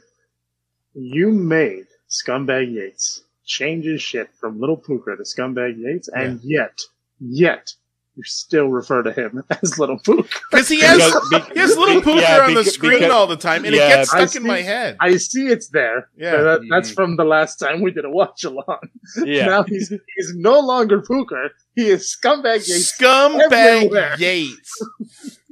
[0.95, 6.81] you made Scumbag Yates change his shit from Little Pooker to Scumbag Yates, and yet,
[7.21, 7.75] yet,
[8.17, 10.29] you still refer to him as Little Pooker.
[10.51, 10.99] Because he has,
[11.31, 13.65] Because- he has little be- Pooker yeah, on the beca- screen because- all the time,
[13.65, 14.97] and yeah, it gets I stuck in my head.
[15.01, 16.09] I see it's there.
[16.17, 16.37] Yeah.
[16.43, 16.95] That- that's Mhm.
[16.95, 18.79] from the last time we did a watch along.
[19.25, 19.47] Yeah.
[19.47, 21.51] Now he's he's no longer Pooker.
[21.75, 22.97] He is Scumbag Yates.
[22.97, 24.15] Scumbag everywhere.
[24.19, 24.83] Yates.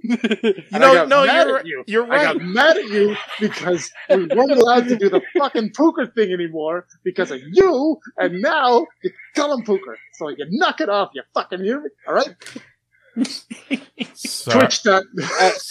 [0.03, 1.67] You know, no, you're right.
[1.67, 1.85] you.
[1.87, 2.39] You're I right.
[2.39, 6.87] got mad at you because we weren't allowed to do the fucking Pooker thing anymore
[7.05, 9.97] because of you, and now you call him Pooker.
[10.15, 11.91] So you knock it off, you fucking hear me?
[12.07, 12.35] Alright?
[14.15, 14.61] Sorry.
[14.61, 15.05] Twitch dot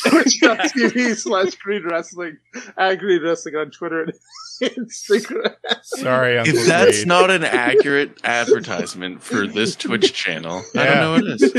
[0.07, 2.37] Twitch.tv slash Green Wrestling
[2.77, 4.13] at Green Wrestling on Twitter and
[4.61, 5.55] Instagram.
[5.81, 7.07] Sorry, Uncle If that's Greed.
[7.07, 11.51] not an accurate advertisement for this Twitch channel, I don't know what it is.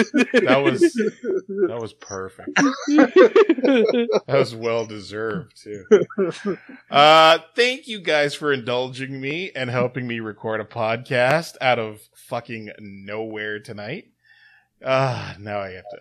[0.46, 2.54] that was that was perfect.
[2.56, 5.84] That was well deserved too.
[6.90, 12.00] Uh, thank you guys for indulging me and helping me record a podcast out of
[12.14, 14.11] fucking nowhere tonight.
[14.84, 15.98] Ah, now I have to.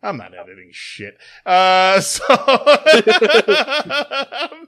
[0.00, 1.18] I'm not editing shit.
[1.44, 2.36] Uh, so I'm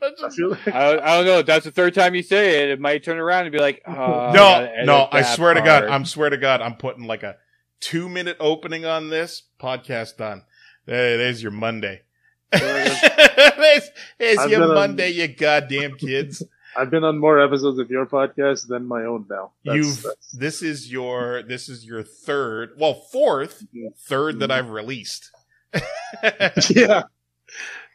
[0.02, 1.38] I just- I, I don't know.
[1.38, 2.70] If that's the third time you say it.
[2.70, 5.08] It might turn around and be like, oh, no, gotta no.
[5.12, 5.84] I that swear to God.
[5.84, 7.36] I'm swear to God, I'm putting like a
[7.80, 10.16] two minute opening on this podcast.
[10.16, 10.42] Done.
[10.86, 12.02] There, there's your Monday.
[12.50, 16.42] there's there's your been on- Monday, you goddamn kids.
[16.76, 19.52] I've been on more episodes of your podcast than my own now.
[19.64, 23.64] That's, You've that's- this is your this is your third, well, fourth,
[24.06, 25.30] third that I've released.
[26.70, 27.02] yeah.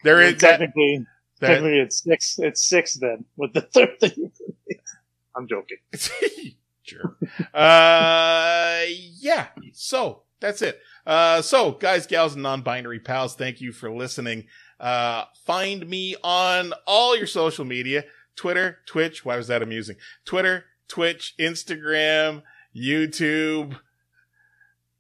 [0.04, 1.06] there is technically,
[1.40, 2.38] that technically it's six.
[2.40, 4.32] It's six then with the third thing.
[5.36, 5.78] I'm joking.
[6.84, 7.18] sure.
[7.54, 8.84] Uh,
[9.20, 9.48] yeah.
[9.74, 10.80] So that's it.
[11.06, 14.48] Uh, so guys, gals, and non-binary pals, thank you for listening.
[14.80, 18.04] Uh, find me on all your social media,
[18.36, 19.24] Twitter, Twitch.
[19.26, 19.96] Why was that amusing?
[20.26, 22.44] Twitter, Twitch, Instagram,
[22.76, 23.80] YouTube,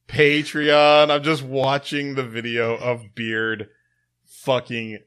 [0.08, 1.10] Patreon.
[1.10, 3.70] I'm just watching the video of Beard
[4.26, 5.00] fucking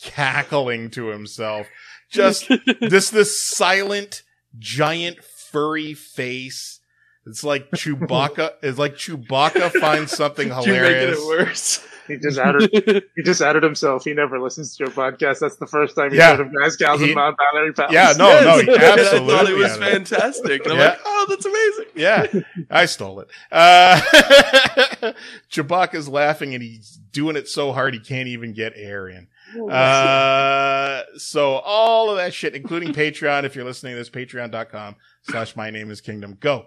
[0.00, 1.66] cackling to himself.
[2.10, 2.48] Just
[2.80, 4.22] this this silent
[4.58, 6.80] giant furry face.
[7.26, 8.52] It's like Chewbacca.
[8.62, 11.18] It's like Chewbacca finds something You're making hilarious.
[11.18, 11.88] it worse.
[12.08, 12.70] He just added.
[13.16, 14.04] he just added himself.
[14.04, 15.38] He never listens to your podcast.
[15.40, 16.36] That's the first time he's Yeah.
[16.36, 17.92] heard of guys, gals, He- and non-binary pals.
[17.92, 18.44] Yeah, no, Yes.
[18.44, 19.52] no, he And I thought absolutely.
[19.52, 19.92] it was had it.
[19.92, 20.64] fantastic.
[20.64, 20.88] And I'm Yeah.
[20.88, 21.84] like, oh, that's amazing.
[21.94, 23.28] Yeah, I stole it.
[23.52, 24.00] Uh,
[25.50, 29.28] Chewbacca's laughing and he's doing it so hard he can't even get air in.
[29.70, 35.56] Uh, so all of that shit, including Patreon, if you're listening to this, patreon.com slash
[35.56, 36.36] my name is kingdom.
[36.38, 36.66] Go.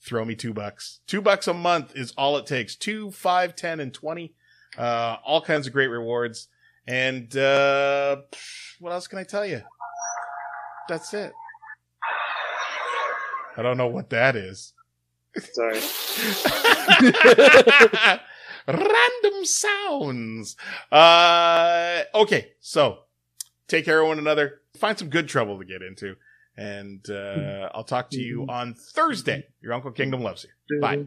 [0.00, 1.00] Throw me two bucks.
[1.08, 2.76] Two bucks a month is all it takes.
[2.76, 4.34] Two, five, ten, and twenty.
[4.78, 6.48] Uh, all kinds of great rewards.
[6.86, 8.22] And, uh,
[8.80, 9.62] what else can I tell you?
[10.88, 11.32] That's it.
[13.56, 14.72] I don't know what that is.
[15.52, 15.80] Sorry.
[18.68, 20.56] Random sounds.
[20.92, 23.00] Uh, okay, so
[23.66, 24.60] take care of one another.
[24.78, 26.16] Find some good trouble to get into.
[26.56, 29.46] And uh, I'll talk to you on Thursday.
[29.60, 30.80] Your Uncle Kingdom loves you.
[30.80, 31.06] Bye.